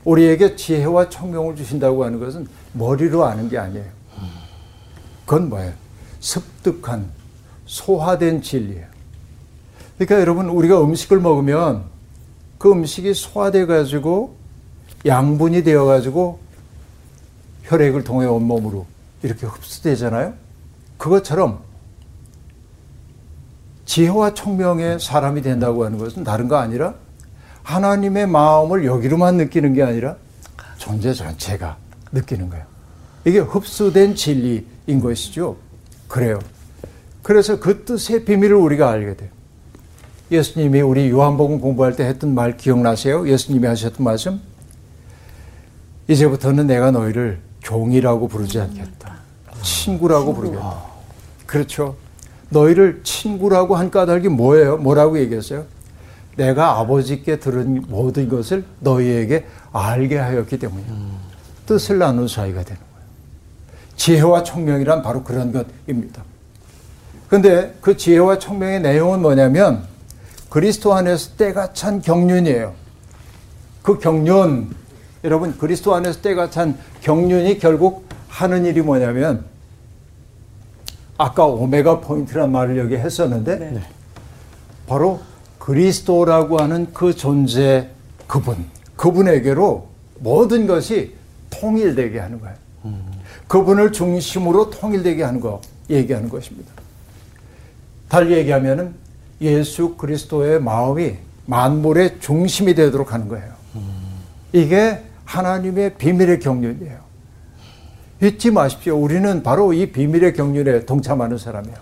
우리에게 0.05 0.57
지혜와 0.57 1.09
총명을 1.09 1.57
주신다고 1.57 2.05
하는 2.05 2.21
것은 2.21 2.47
머리로 2.73 3.25
아는 3.25 3.49
게 3.49 3.57
아니에요. 3.57 4.03
그건 5.25 5.49
뭐예요? 5.49 5.73
습득한 6.21 7.09
소화된 7.65 8.43
진리예요. 8.43 8.87
그러니까 9.97 10.21
여러분 10.21 10.49
우리가 10.49 10.83
음식을 10.83 11.21
먹으면 11.21 11.85
그 12.59 12.71
음식이 12.71 13.15
소화돼 13.15 13.67
가지고 13.67 14.42
양분이 15.07 15.65
되어 15.65 15.85
가지고 15.85 16.41
혈액을 17.65 18.05
통해 18.05 18.27
온몸으로 18.27 18.87
이렇게 19.23 19.47
흡수되잖아요. 19.47 20.35
그것처럼 20.99 21.61
지혜와 23.85 24.35
총명의 24.35 25.01
사람이 25.01 25.43
된다고 25.43 25.85
하는 25.85 25.99
것은 25.99 26.25
다른 26.25 26.49
거 26.49 26.57
아니라 26.57 26.95
하나님의 27.63 28.27
마음을 28.27 28.85
여기로만 28.85 29.37
느끼는 29.37 29.75
게 29.75 29.83
아니라 29.83 30.17
존재 30.79 31.13
전체가 31.13 31.77
느끼는 32.13 32.49
거예요. 32.51 32.65
이게 33.25 33.39
흡수된 33.39 34.15
진리인 34.15 35.01
것이죠. 35.01 35.57
그래요. 36.09 36.41
그래서 37.23 37.61
그 37.61 37.85
뜻의 37.85 38.25
비밀을 38.25 38.57
우리가 38.57 38.91
알게 38.91 39.17
돼요. 39.17 39.31
예수님이 40.31 40.81
우리 40.81 41.11
요한복음 41.11 41.61
공부할 41.61 41.95
때 41.95 42.05
했던 42.05 42.35
말 42.35 42.57
기억나세요? 42.57 43.29
예수님이 43.29 43.67
하셨던 43.67 44.03
말씀? 44.03 44.41
이제부터는 46.09 46.67
내가 46.67 46.91
너희를 46.91 47.41
종이라고 47.63 48.29
부르지 48.29 48.61
않겠다. 48.61 49.15
친구라고 49.63 50.35
부르겠다. 50.35 50.83
그렇죠. 51.47 51.97
너희를 52.49 53.01
친구라고 53.05 53.77
한 53.77 53.91
까닭이 53.91 54.29
뭐예요? 54.29 54.77
뭐라고 54.79 55.19
얘기했어요? 55.19 55.65
내가 56.37 56.79
아버지께 56.79 57.39
들은 57.39 57.85
모든 57.89 58.29
것을 58.29 58.65
너희에게 58.81 59.47
알게 59.73 60.19
하였기 60.19 60.59
때문이야. 60.59 60.87
음. 60.91 61.19
뜻을 61.67 61.99
나눈 61.99 62.27
사이가 62.27 62.63
되는 62.63 62.81
거예요. 62.81 63.07
지혜와 63.97 64.43
총명이란 64.43 65.03
바로 65.03 65.23
그런 65.23 65.53
것입니다. 65.53 66.23
근데 67.29 67.75
그 67.81 67.97
지혜와 67.97 68.39
총명의 68.39 68.81
내용은 68.81 69.23
뭐냐면 69.23 69.85
그리스도 70.51 70.93
안에서 70.93 71.37
때가 71.37 71.73
찬 71.73 72.01
경륜이에요. 72.03 72.75
그 73.83 73.99
경륜, 73.99 74.75
여러분 75.25 75.57
그리스도 75.57 75.95
안에서 75.95 76.21
때가 76.21 76.51
찬 76.51 76.77
경륜이 77.01 77.59
결국 77.59 78.07
하는 78.29 78.65
일이 78.65 78.81
뭐냐면 78.81 79.45
아까 81.17 81.47
오메가 81.47 82.01
포인트란 82.01 82.51
말을 82.51 82.79
여기 82.79 82.97
했었는데 82.97 83.57
네. 83.57 83.83
바로 84.87 85.21
그리스도라고 85.59 86.59
하는 86.59 86.93
그 86.93 87.15
존재 87.15 87.89
그분 88.27 88.57
그분에게로 88.97 89.89
모든 90.19 90.67
것이 90.67 91.15
통일되게 91.51 92.19
하는 92.19 92.41
거예요. 92.41 92.57
음. 92.87 93.05
그분을 93.47 93.93
중심으로 93.93 94.71
통일되게 94.71 95.23
하는 95.23 95.41
거 95.41 95.61
얘기하는 95.89 96.29
것입니다. 96.29 96.73
달리 98.09 98.35
얘기하면은 98.35 98.95
예수 99.41 99.95
그리스도의 99.97 100.61
마음이 100.61 101.17
만물의 101.47 102.19
중심이 102.21 102.75
되도록 102.75 103.13
하는 103.13 103.29
거예요. 103.29 103.53
음. 103.77 104.21
이게 104.53 105.01
하나님의 105.33 105.95
비밀의 105.95 106.41
경륜이에요. 106.41 106.99
잊지 108.23 108.51
마십시오. 108.51 108.97
우리는 108.97 109.43
바로 109.43 109.73
이 109.73 109.91
비밀의 109.91 110.35
경륜에 110.35 110.85
동참하는 110.85 111.39
사람이에요. 111.39 111.77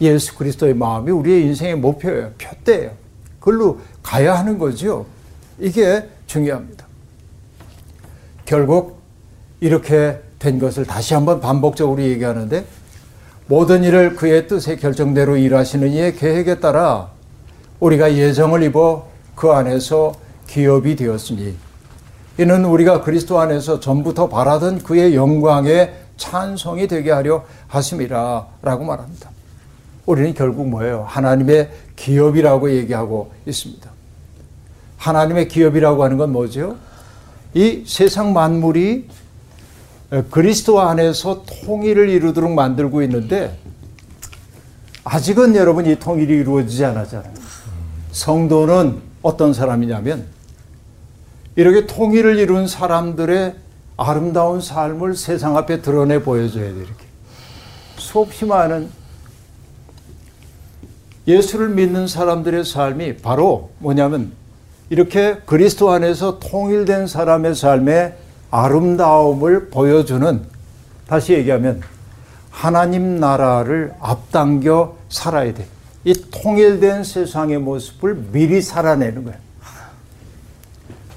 예수 0.00 0.34
그리스도의 0.36 0.74
마음이 0.74 1.10
우리의 1.10 1.42
인생의 1.42 1.76
목표예요. 1.76 2.32
표대예요. 2.38 2.92
그걸로 3.38 3.80
가야 4.02 4.38
하는 4.38 4.58
거죠. 4.58 5.06
이게 5.58 6.08
중요합니다. 6.26 6.86
결국 8.46 9.00
이렇게 9.60 10.20
된 10.38 10.58
것을 10.58 10.86
다시 10.86 11.12
한번 11.12 11.40
반복적으로 11.40 12.00
얘기하는데 12.02 12.64
모든 13.46 13.84
일을 13.84 14.16
그의 14.16 14.48
뜻의 14.48 14.78
결정대로 14.78 15.36
일하시는 15.36 15.90
이의 15.90 16.16
계획에 16.16 16.60
따라 16.60 17.10
우리가 17.80 18.14
예정을 18.14 18.62
입어 18.62 19.08
그 19.34 19.50
안에서 19.50 20.14
기업이 20.46 20.96
되었으니 20.96 21.54
이는 22.38 22.64
우리가 22.64 23.02
그리스도 23.02 23.38
안에서 23.40 23.80
전부터 23.80 24.28
바라던 24.28 24.82
그의 24.82 25.14
영광의 25.14 25.94
찬송이 26.16 26.88
되게 26.88 27.10
하려 27.10 27.44
하심이라 27.68 28.46
라고 28.62 28.84
말합니다. 28.84 29.30
우리는 30.06 30.34
결국 30.34 30.68
뭐예요? 30.68 31.04
하나님의 31.08 31.70
기업이라고 31.96 32.70
얘기하고 32.72 33.32
있습니다. 33.46 33.90
하나님의 34.96 35.48
기업이라고 35.48 36.04
하는 36.04 36.16
건 36.18 36.32
뭐죠? 36.32 36.76
이 37.54 37.84
세상 37.86 38.32
만물이 38.32 39.08
그리스도 40.30 40.80
안에서 40.80 41.44
통일을 41.64 42.08
이루도록 42.08 42.52
만들고 42.52 43.02
있는데 43.02 43.56
아직은 45.04 45.54
여러분 45.56 45.86
이 45.86 45.98
통일이 45.98 46.34
이루어지지 46.34 46.84
않았잖아요. 46.84 47.32
성도는 48.12 49.00
어떤 49.22 49.52
사람이냐면 49.52 50.26
이렇게 51.56 51.86
통일을 51.86 52.38
이룬 52.38 52.66
사람들의 52.66 53.54
아름다운 53.96 54.60
삶을 54.60 55.14
세상 55.14 55.56
앞에 55.56 55.82
드러내 55.82 56.22
보여줘야 56.22 56.72
돼, 56.72 56.76
이렇게. 56.76 57.04
수없이 57.98 58.46
많은 58.46 58.88
예수를 61.26 61.68
믿는 61.68 62.06
사람들의 62.06 62.64
삶이 62.64 63.18
바로 63.18 63.70
뭐냐면 63.78 64.32
이렇게 64.88 65.36
그리스도 65.46 65.90
안에서 65.90 66.40
통일된 66.40 67.06
사람의 67.06 67.54
삶의 67.54 68.14
아름다움을 68.50 69.68
보여주는 69.68 70.42
다시 71.06 71.34
얘기하면 71.34 71.82
하나님 72.50 73.20
나라를 73.20 73.92
앞당겨 74.00 74.96
살아야 75.08 75.54
돼. 75.54 75.66
이 76.04 76.14
통일된 76.14 77.04
세상의 77.04 77.58
모습을 77.58 78.14
미리 78.32 78.62
살아내는 78.62 79.24
거예요. 79.24 79.49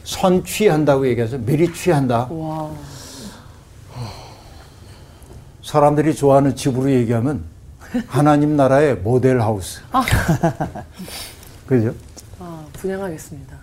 선 0.04 0.44
취한다고 0.44 1.08
얘기해서 1.08 1.38
미리 1.38 1.72
취한다. 1.74 2.28
와. 2.30 2.70
사람들이 5.64 6.14
좋아하는 6.14 6.56
집으로 6.56 6.92
얘기하면 6.92 7.44
하나님 8.08 8.56
나라의 8.58 8.96
모델 8.98 9.40
하우스. 9.40 9.82
그죠? 11.66 11.94
아, 12.40 12.64
분양하겠습니다. 12.74 13.56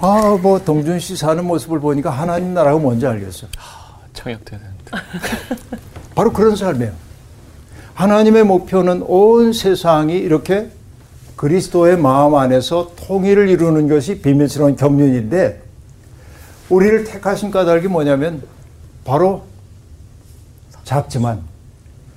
아, 0.00 0.38
뭐 0.40 0.58
동준 0.58 0.98
씨 0.98 1.16
사는 1.16 1.44
모습을 1.44 1.78
보니까 1.80 2.10
하나님 2.10 2.54
나라가 2.54 2.78
뭔지 2.78 3.06
알겠어. 3.06 3.46
청약돼야 4.14 4.58
되는데. 4.58 4.90
바로 6.14 6.32
그런 6.32 6.56
삶이에요. 6.56 6.92
하나님의 7.94 8.44
목표는 8.44 9.02
온 9.06 9.52
세상이 9.52 10.16
이렇게 10.16 10.70
그리스도의 11.36 11.98
마음 11.98 12.34
안에서 12.34 12.92
통일을 12.96 13.48
이루는 13.50 13.88
것이 13.88 14.20
비밀스러운 14.20 14.76
경륜인데 14.76 15.62
우리를 16.68 17.04
택하신 17.04 17.50
까닭이 17.50 17.88
뭐냐면 17.88 18.42
바로 19.04 19.44
작지만 20.84 21.40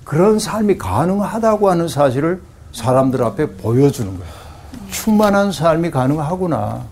그런 0.03 0.39
삶이 0.39 0.77
가능하다고 0.77 1.69
하는 1.69 1.87
사실을 1.87 2.41
사람들 2.71 3.23
앞에 3.23 3.51
보여주는 3.57 4.09
거예요. 4.17 4.33
충만한 4.91 5.51
삶이 5.51 5.91
가능하구나. 5.91 6.83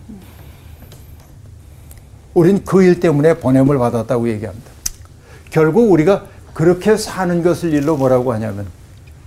우린 2.34 2.64
그 2.66 2.82
일 2.84 3.00
때문에 3.00 3.36
보냄을 3.38 3.78
받았다고 3.78 4.28
얘기합니다. 4.30 4.72
결국 5.52 5.92
우리가 5.92 6.26
그렇게 6.54 6.98
사는 6.98 7.44
것을 7.44 7.74
일로 7.74 7.96
뭐라고 7.98 8.34
하냐면 8.34 8.66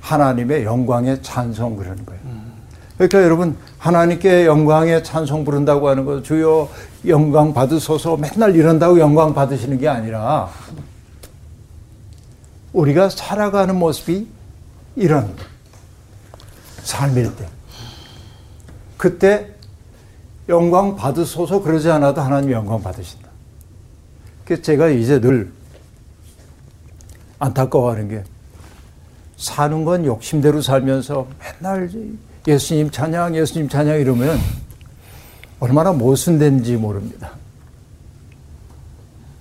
하나님의 0.00 0.64
영광에 0.64 1.20
찬송 1.22 1.76
그러는 1.76 2.04
거예요. 2.04 2.20
그러니까 2.96 3.22
여러분 3.22 3.56
하나님께 3.78 4.46
영광에 4.46 5.02
찬송 5.02 5.44
부른다고 5.44 5.88
하는 5.88 6.04
거 6.04 6.22
주여 6.22 6.68
영광 7.06 7.52
받으소서 7.52 8.16
맨날 8.16 8.56
이런다고 8.56 8.98
영광 8.98 9.34
받으시는 9.34 9.78
게 9.78 9.88
아니라 9.88 10.48
우리가 12.72 13.08
살아가는 13.10 13.76
모습이 13.76 14.26
이런 14.96 15.34
삶일 16.82 17.36
때 17.36 17.46
그때 18.96 19.56
영광 20.48 20.96
받으소서 20.96 21.62
그러지 21.62 21.90
않아도 21.90 22.20
하나님 22.20 22.52
영광 22.52 22.82
받으신다. 22.82 23.28
그래서 24.44 24.62
제가 24.62 24.88
이제 24.88 25.20
늘 25.20 25.52
안타까워하는 27.38 28.08
게 28.08 28.24
사는 29.36 29.84
건 29.84 30.04
욕심대로 30.04 30.62
살면서 30.62 31.26
맨날 31.62 31.90
예수님 32.46 32.90
찬양, 32.90 33.34
예수님 33.36 33.68
찬양 33.68 34.00
이러면 34.00 34.38
얼마나 35.58 35.92
모순된지 35.92 36.76
모릅니다. 36.76 37.32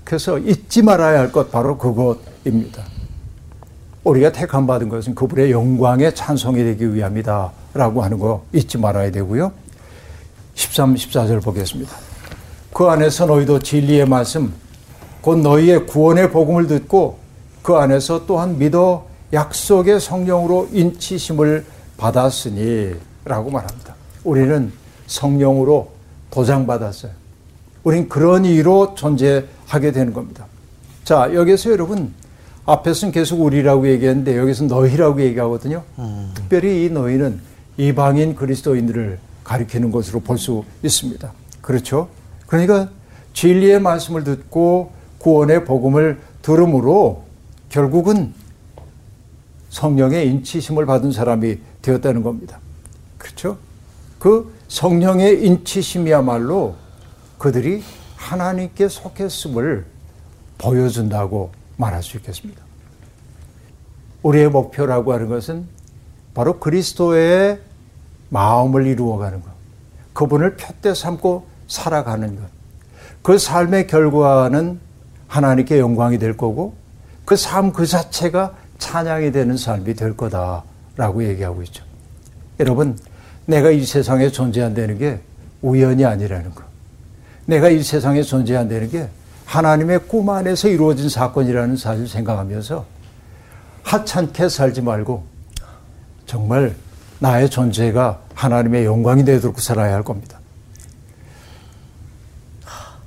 그래서 0.03 0.37
잊지 0.39 0.81
말아야 0.81 1.19
할 1.19 1.31
것 1.31 1.51
바로 1.51 1.77
그것입니다. 1.77 2.83
우리가 4.03 4.31
택함 4.31 4.67
받은 4.67 4.87
것은 4.89 5.15
그분의 5.15 5.51
영광의 5.51 6.13
찬송이 6.13 6.63
되기 6.63 6.93
위함이다. 6.93 7.51
라고 7.73 8.03
하는 8.03 8.19
거 8.19 8.45
잊지 8.53 8.77
말아야 8.77 9.11
되고요. 9.11 9.51
13, 10.53 10.95
14절 10.95 11.43
보겠습니다. 11.43 11.91
그 12.71 12.85
안에서 12.85 13.25
너희도 13.25 13.59
진리의 13.59 14.07
말씀, 14.07 14.53
곧 15.21 15.39
너희의 15.39 15.87
구원의 15.87 16.31
복음을 16.31 16.67
듣고 16.67 17.17
그 17.61 17.73
안에서 17.75 18.25
또한 18.25 18.57
믿어 18.59 19.07
약속의 19.33 19.99
성령으로 19.99 20.69
인치심을 20.71 21.65
받았으니 21.97 22.93
라고 23.23 23.49
말합니다. 23.49 23.95
우리는 24.23 24.71
성령으로 25.07 25.91
도장받았어요. 26.31 27.11
우린 27.83 28.09
그런 28.09 28.45
이유로 28.45 28.95
존재하게 28.95 29.91
되는 29.91 30.13
겁니다. 30.13 30.45
자, 31.03 31.31
여기서 31.33 31.71
여러분, 31.71 32.13
앞에서는 32.65 33.11
계속 33.11 33.41
우리라고 33.41 33.87
얘기했는데 33.87 34.37
여기서 34.37 34.65
너희라고 34.65 35.21
얘기하거든요. 35.21 35.83
음. 35.99 36.31
특별히 36.33 36.85
이 36.85 36.89
너희는 36.89 37.39
이방인 37.77 38.35
그리스도인들을 38.35 39.19
가리키는 39.43 39.91
것으로 39.91 40.19
볼 40.21 40.37
수 40.37 40.63
있습니다. 40.81 41.31
그렇죠? 41.61 42.09
그러니까 42.47 42.89
진리의 43.33 43.79
말씀을 43.81 44.23
듣고 44.23 44.91
구원의 45.19 45.65
복음을 45.65 46.19
들음으로 46.41 47.23
결국은 47.69 48.33
성령의 49.69 50.27
인치심을 50.29 50.85
받은 50.85 51.11
사람이 51.11 51.57
되었다는 51.85 52.23
겁니다. 52.23 52.59
그렇죠? 53.17 53.57
그 54.17 54.53
성령의 54.67 55.45
인치심이야말로 55.45 56.75
그들이 57.37 57.83
하나님께 58.15 58.87
속했음을 58.89 59.85
보여준다고 60.57 61.51
말할 61.77 62.01
수 62.01 62.17
있겠습니다. 62.17 62.63
우리의 64.23 64.49
목표라고 64.49 65.13
하는 65.13 65.29
것은 65.29 65.67
바로 66.33 66.59
그리스도의 66.59 67.59
마음을 68.29 68.87
이루어가는 68.87 69.41
것. 69.41 69.49
그분을 70.13 70.57
표대 70.57 70.95
삼고 70.95 71.45
살아가는 71.67 72.35
것. 72.35 72.43
그 73.21 73.37
삶의 73.37 73.87
결과는 73.87 74.79
하나님께 75.27 75.79
영광이 75.79 76.17
될 76.17 76.35
거고 76.35 76.75
그 77.25 77.35
삶그 77.35 77.77
그 77.77 77.85
자체가 77.85 78.55
찬양이 78.79 79.31
되는 79.31 79.57
삶이 79.57 79.93
될 79.93 80.17
거다 80.17 80.63
라고 80.95 81.23
얘기하고 81.23 81.61
있죠. 81.63 81.83
여러분, 82.59 82.97
내가 83.45 83.69
이 83.69 83.85
세상에 83.85 84.29
존재한다는 84.29 84.97
게 84.97 85.19
우연이 85.61 86.05
아니라는 86.05 86.53
거. 86.53 86.63
내가 87.45 87.69
이 87.69 87.83
세상에 87.83 88.23
존재한다는 88.23 88.89
게 88.89 89.09
하나님의 89.45 90.07
꿈 90.07 90.29
안에서 90.29 90.67
이루어진 90.67 91.09
사건이라는 91.09 91.77
사실 91.77 92.07
생각하면서 92.07 92.85
하찮게 93.83 94.49
살지 94.49 94.81
말고 94.81 95.23
정말 96.25 96.75
나의 97.19 97.49
존재가 97.49 98.19
하나님의 98.33 98.85
영광이 98.85 99.23
되도록 99.23 99.59
살아야 99.59 99.93
할 99.93 100.03
겁니다. 100.03 100.39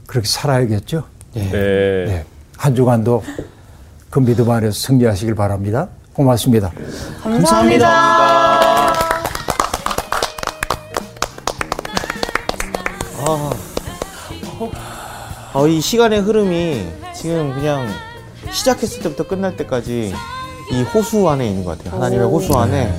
그렇게 0.06 0.26
살아야겠죠? 0.26 1.04
네. 1.34 1.42
네. 1.50 2.04
네. 2.06 2.24
한 2.56 2.74
주간도 2.74 3.22
그 4.08 4.20
믿음 4.20 4.50
안에서 4.50 4.72
승리하시길 4.72 5.34
바랍니다. 5.34 5.88
고맙습니다. 6.18 6.72
감사합니다. 7.22 7.88
감사합니다. 7.88 8.98
아, 13.24 13.50
어, 15.54 15.68
이 15.68 15.80
시간의 15.80 16.22
흐름이 16.22 16.88
지금 17.14 17.54
그냥 17.54 17.86
시작했을 18.50 19.00
때부터 19.04 19.28
끝날 19.28 19.56
때까지 19.56 20.12
이 20.72 20.82
호수 20.92 21.28
안에 21.28 21.46
있는 21.48 21.64
것 21.64 21.78
같아요. 21.78 21.94
하나님의 21.94 22.26
호수 22.26 22.52
안에. 22.58 22.92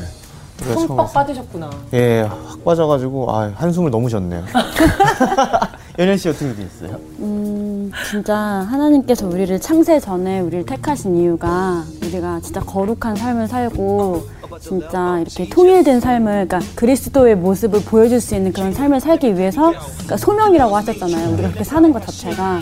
흠뻑 0.62 1.14
빠지셨구나. 1.14 1.70
예, 1.94 2.22
확 2.22 2.64
빠져가지고 2.64 3.32
아, 3.34 3.52
한숨을 3.56 3.92
너무 3.92 4.10
쉬었네요. 4.10 4.44
연현 6.00 6.18
씨 6.18 6.30
어떻게 6.30 6.54
됐어요? 6.56 6.98
음, 7.20 7.92
진짜 8.10 8.36
하나님께서 8.38 9.28
우리를 9.28 9.60
창세 9.60 10.00
전에 10.00 10.40
우리를 10.40 10.66
택하신 10.66 11.18
이유가 11.18 11.84
우리가 12.10 12.40
진짜 12.42 12.60
거룩한 12.62 13.16
삶을 13.16 13.48
살고 13.48 14.24
진짜 14.60 15.20
이렇게 15.20 15.48
통일된 15.48 16.00
삶을 16.00 16.48
그러니까 16.48 16.60
그리스도의 16.76 17.36
모습을 17.36 17.82
보여줄 17.84 18.20
수 18.20 18.36
있는 18.36 18.52
그런 18.52 18.74
삶을 18.74 19.00
살기 19.00 19.38
위해서 19.38 19.72
그러니까 19.72 20.18
소명이라고 20.18 20.76
하셨잖아요. 20.76 21.34
우리가 21.34 21.50
그렇게 21.50 21.64
사는 21.64 21.92
것 21.94 22.06
자체가 22.06 22.62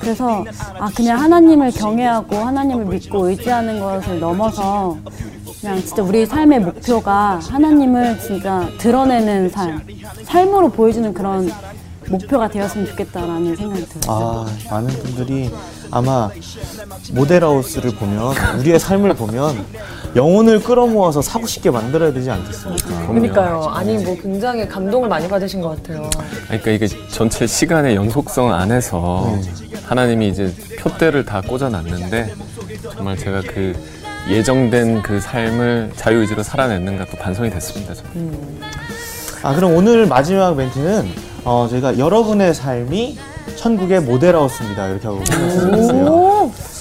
그래서 0.00 0.44
아 0.78 0.90
그냥 0.94 1.18
하나님을 1.20 1.70
경외하고 1.72 2.36
하나님을 2.36 2.84
믿고 2.86 3.28
의지하는 3.28 3.80
것을 3.80 4.20
넘어서 4.20 4.98
그냥 5.60 5.80
진짜 5.82 6.02
우리 6.02 6.24
삶의 6.26 6.60
목표가 6.60 7.40
하나님을 7.42 8.20
진짜 8.20 8.68
드러내는 8.78 9.48
삶, 9.48 9.80
삶으로 10.24 10.70
보여주는 10.70 11.12
그런 11.14 11.50
목표가 12.08 12.48
되었으면 12.48 12.86
좋겠다라는 12.86 13.56
생각이 13.56 13.86
들어요. 13.86 14.16
아, 14.16 14.46
많은 14.70 14.88
분들이 14.88 15.50
아마 15.90 16.30
모델하우스를 17.12 17.92
보면 17.92 18.34
우리의 18.58 18.78
삶을 18.78 19.14
보면 19.14 19.64
영혼을 20.16 20.62
끌어모아서 20.62 21.22
사고 21.22 21.46
싶게 21.46 21.70
만들어야 21.70 22.12
되지 22.12 22.30
않겠습니까? 22.30 23.06
그러니까요. 23.06 23.64
아니 23.72 23.98
뭐 23.98 24.16
굉장히 24.20 24.66
감동을 24.66 25.08
많이 25.08 25.28
받으신 25.28 25.60
것 25.60 25.76
같아요. 25.76 26.08
그러니까 26.46 26.70
이게 26.70 26.88
전체 27.08 27.46
시간의 27.46 27.94
연속성 27.96 28.52
안에서 28.52 29.38
네. 29.42 29.78
하나님이 29.84 30.28
이제 30.28 30.54
표대를 30.78 31.24
다 31.24 31.40
꽂아놨는데 31.40 32.34
정말 32.94 33.16
제가 33.16 33.42
그 33.42 33.74
예정된 34.30 35.02
그 35.02 35.20
삶을 35.20 35.92
자유의지로 35.96 36.42
살아냈는가 36.42 37.06
또 37.10 37.16
반성이 37.16 37.50
됐습니다. 37.50 37.94
저는. 37.94 38.10
음. 38.16 38.60
아 39.42 39.54
그럼 39.54 39.74
오늘 39.74 40.06
마지막 40.06 40.54
멘트는 40.56 41.08
어, 41.44 41.66
저희가 41.70 41.98
여러분의 41.98 42.54
삶이 42.54 43.18
천국의 43.56 44.00
모델하우스입니다. 44.00 44.88
이렇게 44.88 45.06
하고 45.06 45.22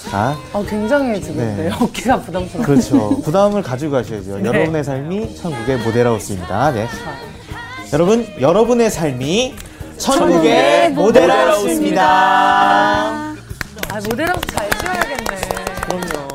자, 0.10 0.36
어, 0.54 0.64
굉장히 0.66 1.22
지금 1.22 1.38
네. 1.38 1.56
네. 1.56 1.70
어깨가 1.80 2.22
부담스러워. 2.22 2.66
그렇죠. 2.66 3.22
부담을 3.22 3.62
가지고 3.62 3.92
가셔야죠. 3.94 4.38
네. 4.38 4.46
여러분의 4.46 4.84
삶이 4.84 5.36
천국의 5.36 5.78
모델하우스입니다. 5.80 6.72
네. 6.72 6.88
여러분, 7.92 8.26
여러분의 8.40 8.90
삶이 8.90 9.56
천국의 9.98 10.92
모델하우스입니다. 10.92 12.04
아, 12.04 13.36
모델하우스 14.10 14.48
잘 14.48 14.70
지어야겠네. 14.80 15.26
그럼요. 15.82 16.28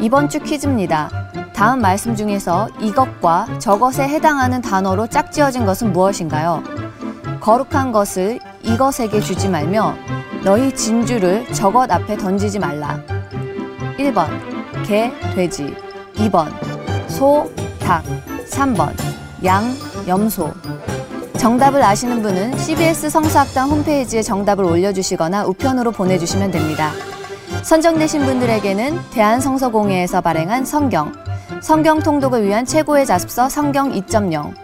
이번 0.00 0.28
주 0.28 0.40
퀴즈입니다. 0.40 1.10
다음 1.54 1.80
말씀 1.80 2.14
중에서 2.14 2.68
이것과 2.80 3.58
저것에 3.58 4.02
해당하는 4.02 4.60
단어로 4.60 5.06
짝지어진 5.06 5.64
것은 5.64 5.92
무엇인가요? 5.92 6.62
거룩한 7.44 7.92
것을 7.92 8.40
이것에게 8.62 9.20
주지 9.20 9.50
말며 9.50 9.94
너희 10.44 10.74
진주를 10.74 11.52
저것 11.52 11.90
앞에 11.90 12.16
던지지 12.16 12.58
말라. 12.58 12.98
1번 13.98 14.28
개, 14.86 15.12
돼지 15.34 15.76
2번 16.14 16.48
소, 17.06 17.52
닭 17.78 18.02
3번 18.48 18.94
양, 19.44 19.62
염소 20.08 20.54
정답을 21.36 21.82
아시는 21.82 22.22
분은 22.22 22.56
CBS 22.56 23.10
성서학당 23.10 23.68
홈페이지에 23.68 24.22
정답을 24.22 24.64
올려주시거나 24.64 25.44
우편으로 25.44 25.92
보내주시면 25.92 26.50
됩니다. 26.50 26.92
선정되신 27.62 28.24
분들에게는 28.24 28.98
대한성서공회에서 29.10 30.22
발행한 30.22 30.64
성경, 30.64 31.12
성경 31.60 31.98
통독을 31.98 32.46
위한 32.46 32.64
최고의 32.64 33.04
자습서 33.04 33.50
성경 33.50 33.92
2.0, 33.92 34.63